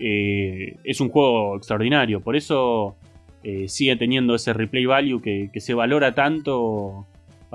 eh, 0.00 0.76
es 0.84 1.00
un 1.00 1.08
juego 1.08 1.56
extraordinario. 1.56 2.20
Por 2.20 2.36
eso 2.36 2.94
sigue 3.68 3.96
teniendo 3.96 4.34
ese 4.34 4.52
replay 4.52 4.84
value 4.84 5.22
que 5.22 5.60
se 5.60 5.72
valora 5.72 6.14
tanto 6.16 7.06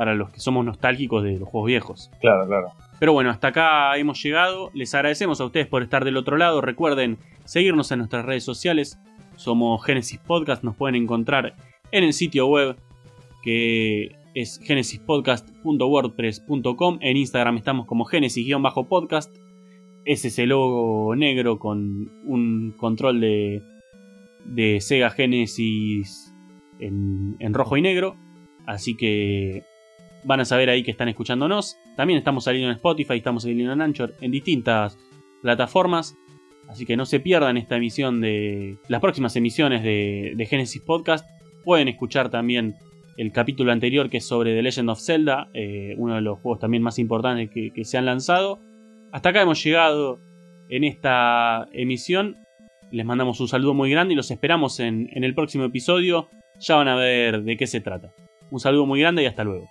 para 0.02 0.16
los 0.16 0.32
que 0.32 0.40
somos 0.40 0.66
nostálgicos 0.66 1.24
de 1.24 1.38
los 1.38 1.48
juegos 1.48 1.68
viejos. 1.68 2.10
Claro, 2.22 2.48
claro. 2.48 2.72
Pero 3.00 3.14
bueno, 3.14 3.30
hasta 3.30 3.50
acá 3.50 3.96
hemos 3.98 4.20
llegado. 4.24 4.72
Les 4.74 4.96
agradecemos 4.96 5.40
a 5.40 5.46
ustedes 5.46 5.68
por 5.68 5.84
estar 5.84 6.04
del 6.06 6.18
otro 6.18 6.38
lado. 6.38 6.60
Recuerden 6.60 7.20
seguirnos 7.46 7.92
en 7.92 8.00
nuestras 8.00 8.26
redes 8.26 8.44
sociales. 8.44 8.98
Somos 9.36 9.86
Genesis 9.86 10.18
Podcast. 10.18 10.64
Nos 10.64 10.76
pueden 10.76 10.96
encontrar 10.96 11.54
en 11.92 12.04
el 12.04 12.14
sitio 12.14 12.48
web 12.48 12.78
que 13.44 14.16
es 14.34 14.60
genesispodcast.wordpress.com. 14.64 16.98
En 17.00 17.18
Instagram 17.18 17.58
estamos 17.58 17.86
como 17.86 18.06
genesis-podcast. 18.06 19.32
Es 20.06 20.26
ese 20.26 20.48
logo 20.48 21.16
negro 21.16 21.60
con 21.60 22.12
un 22.26 22.74
control 22.76 23.22
de, 23.22 23.62
de 24.46 24.82
Sega 24.82 25.12
Genesis 25.12 26.34
en, 26.80 27.36
en 27.38 27.54
rojo 27.54 27.78
y 27.78 27.84
negro. 27.84 28.18
Así 28.66 28.98
que 28.98 29.70
van 30.24 30.40
a 30.40 30.46
saber 30.46 30.70
ahí 30.70 30.84
que 30.84 30.92
están 30.92 31.10
escuchándonos. 31.10 31.78
También 31.96 32.18
estamos 32.18 32.44
saliendo 32.44 32.70
en 32.70 32.76
Spotify, 32.76 33.16
estamos 33.16 33.44
saliendo 33.44 33.74
en 33.74 33.82
Anchor, 33.82 34.16
en 34.22 34.32
distintas 34.32 34.98
plataformas. 35.42 36.16
Así 36.70 36.86
que 36.86 36.96
no 36.96 37.06
se 37.06 37.20
pierdan 37.20 37.58
esta 37.58 37.76
emisión 37.76 38.22
de. 38.22 38.78
las 38.88 39.02
próximas 39.02 39.36
emisiones 39.36 39.84
de, 39.84 40.48
Genesis 40.50 40.82
Podcast. 40.82 41.28
Pueden 41.64 41.88
escuchar 41.88 42.30
también 42.30 42.76
el 43.18 43.32
capítulo 43.32 43.72
anterior 43.72 44.10
que 44.10 44.18
es 44.18 44.28
sobre 44.28 44.56
The 44.56 44.62
Legend 44.62 44.90
of 44.90 45.02
Zelda, 45.02 45.50
eh, 45.54 45.96
uno 45.98 46.16
de 46.16 46.22
los 46.22 46.40
juegos 46.40 46.60
también 46.60 46.82
más 46.82 46.98
importantes 46.98 47.50
que, 47.50 47.86
se 47.86 47.98
han 47.98 48.06
lanzado. 48.06 48.60
Hasta 49.12 49.30
acá 49.30 49.42
hemos 49.42 49.62
llegado 49.64 50.20
en 50.70 50.86
esta 50.86 51.68
emisión. 51.74 52.38
Les 52.90 53.06
mandamos 53.06 53.40
un 53.42 53.48
saludo 53.48 53.74
muy 53.74 53.92
grande 53.92 54.14
y 54.14 54.18
los 54.18 54.32
esperamos 54.32 54.80
en 54.80 55.10
el 55.12 55.36
próximo 55.36 55.66
episodio. 55.66 56.30
Ya 56.60 56.76
van 56.76 56.88
a 56.88 56.96
ver 56.96 57.44
de 57.44 57.58
qué 57.58 57.68
se 57.68 57.82
trata. 57.82 58.14
Un 58.50 58.60
saludo 58.60 58.86
muy 58.86 59.00
grande 59.00 59.24
y 59.24 59.26
hasta 59.26 59.44
luego. 59.44 59.68